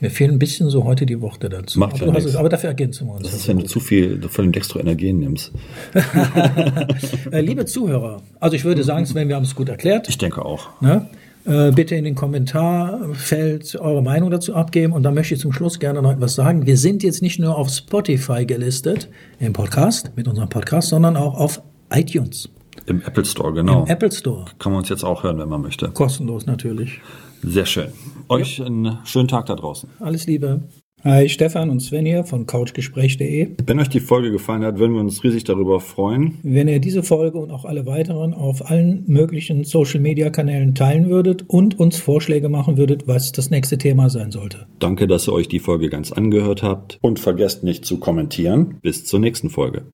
Mir 0.00 0.10
fehlen 0.10 0.30
ein 0.32 0.38
bisschen 0.38 0.70
so 0.70 0.84
heute 0.84 1.06
die 1.06 1.20
Worte 1.20 1.48
dazu. 1.48 1.76
Macht 1.78 2.00
aber, 2.00 2.12
ja 2.16 2.24
hast 2.24 2.36
aber 2.36 2.48
dafür 2.48 2.68
ergänzen 2.68 3.08
wir 3.08 3.14
uns. 3.14 3.22
Das 3.24 3.34
ist, 3.34 3.48
wenn 3.48 3.58
du 3.58 3.64
zu 3.66 3.80
viel 3.80 4.20
von 4.28 4.44
dem 4.44 4.52
Dextroenergen 4.52 5.18
nimmst. 5.18 5.50
äh, 7.32 7.40
liebe 7.40 7.64
Zuhörer, 7.64 8.22
also 8.38 8.54
ich 8.54 8.64
würde 8.64 8.84
sagen, 8.84 9.06
Sven, 9.06 9.28
wir 9.28 9.34
haben 9.34 9.42
es 9.44 9.56
gut 9.56 9.68
erklärt. 9.68 10.08
Ich 10.08 10.16
denke 10.18 10.44
auch. 10.44 10.68
Ne? 10.80 11.06
Äh, 11.46 11.72
bitte 11.72 11.96
in 11.96 12.04
den 12.04 12.14
Kommentarfeld 12.14 13.76
eure 13.80 14.02
Meinung 14.02 14.30
dazu 14.30 14.54
abgeben. 14.54 14.92
Und 14.92 15.02
dann 15.02 15.14
möchte 15.14 15.34
ich 15.34 15.40
zum 15.40 15.52
Schluss 15.52 15.78
gerne 15.80 16.00
noch 16.02 16.12
etwas 16.12 16.34
sagen. 16.34 16.66
Wir 16.66 16.76
sind 16.76 17.02
jetzt 17.02 17.22
nicht 17.22 17.38
nur 17.40 17.56
auf 17.56 17.68
Spotify 17.70 18.44
gelistet 18.46 19.08
im 19.40 19.52
Podcast, 19.52 20.12
mit 20.16 20.28
unserem 20.28 20.48
Podcast, 20.48 20.88
sondern 20.90 21.16
auch 21.16 21.34
auf 21.38 21.60
iTunes, 21.92 22.48
Im 22.88 23.02
Apple 23.02 23.24
Store, 23.24 23.52
genau. 23.52 23.84
im 23.84 23.90
Apple 23.90 24.10
Store. 24.10 24.46
Kann 24.58 24.72
man 24.72 24.80
uns 24.80 24.88
jetzt 24.88 25.04
auch 25.04 25.22
hören, 25.22 25.38
wenn 25.38 25.48
man 25.48 25.60
möchte. 25.60 25.90
Kostenlos 25.90 26.46
natürlich. 26.46 27.00
Sehr 27.42 27.66
schön. 27.66 27.88
Euch 28.28 28.62
einen 28.62 28.98
schönen 29.04 29.28
Tag 29.28 29.46
da 29.46 29.54
draußen. 29.54 29.90
Alles 30.00 30.26
Liebe. 30.26 30.62
Hi, 31.04 31.28
Stefan 31.28 31.70
und 31.70 31.78
Sven 31.78 32.06
hier 32.06 32.24
von 32.24 32.46
couchgespräch.de. 32.46 33.50
Wenn 33.64 33.78
euch 33.78 33.88
die 33.88 34.00
Folge 34.00 34.32
gefallen 34.32 34.64
hat, 34.64 34.80
würden 34.80 34.94
wir 34.94 35.00
uns 35.00 35.22
riesig 35.22 35.44
darüber 35.44 35.78
freuen. 35.78 36.38
Wenn 36.42 36.66
ihr 36.66 36.80
diese 36.80 37.04
Folge 37.04 37.38
und 37.38 37.52
auch 37.52 37.64
alle 37.64 37.86
weiteren 37.86 38.34
auf 38.34 38.68
allen 38.68 39.04
möglichen 39.06 39.62
Social-Media-Kanälen 39.62 40.74
teilen 40.74 41.08
würdet 41.08 41.44
und 41.46 41.78
uns 41.78 41.98
Vorschläge 41.98 42.48
machen 42.48 42.78
würdet, 42.78 43.06
was 43.06 43.30
das 43.30 43.50
nächste 43.50 43.78
Thema 43.78 44.10
sein 44.10 44.32
sollte. 44.32 44.66
Danke, 44.80 45.06
dass 45.06 45.28
ihr 45.28 45.34
euch 45.34 45.46
die 45.46 45.60
Folge 45.60 45.88
ganz 45.88 46.10
angehört 46.10 46.64
habt. 46.64 46.98
Und 47.00 47.20
vergesst 47.20 47.62
nicht 47.62 47.84
zu 47.84 47.98
kommentieren. 48.00 48.78
Bis 48.82 49.04
zur 49.04 49.20
nächsten 49.20 49.50
Folge. 49.50 49.86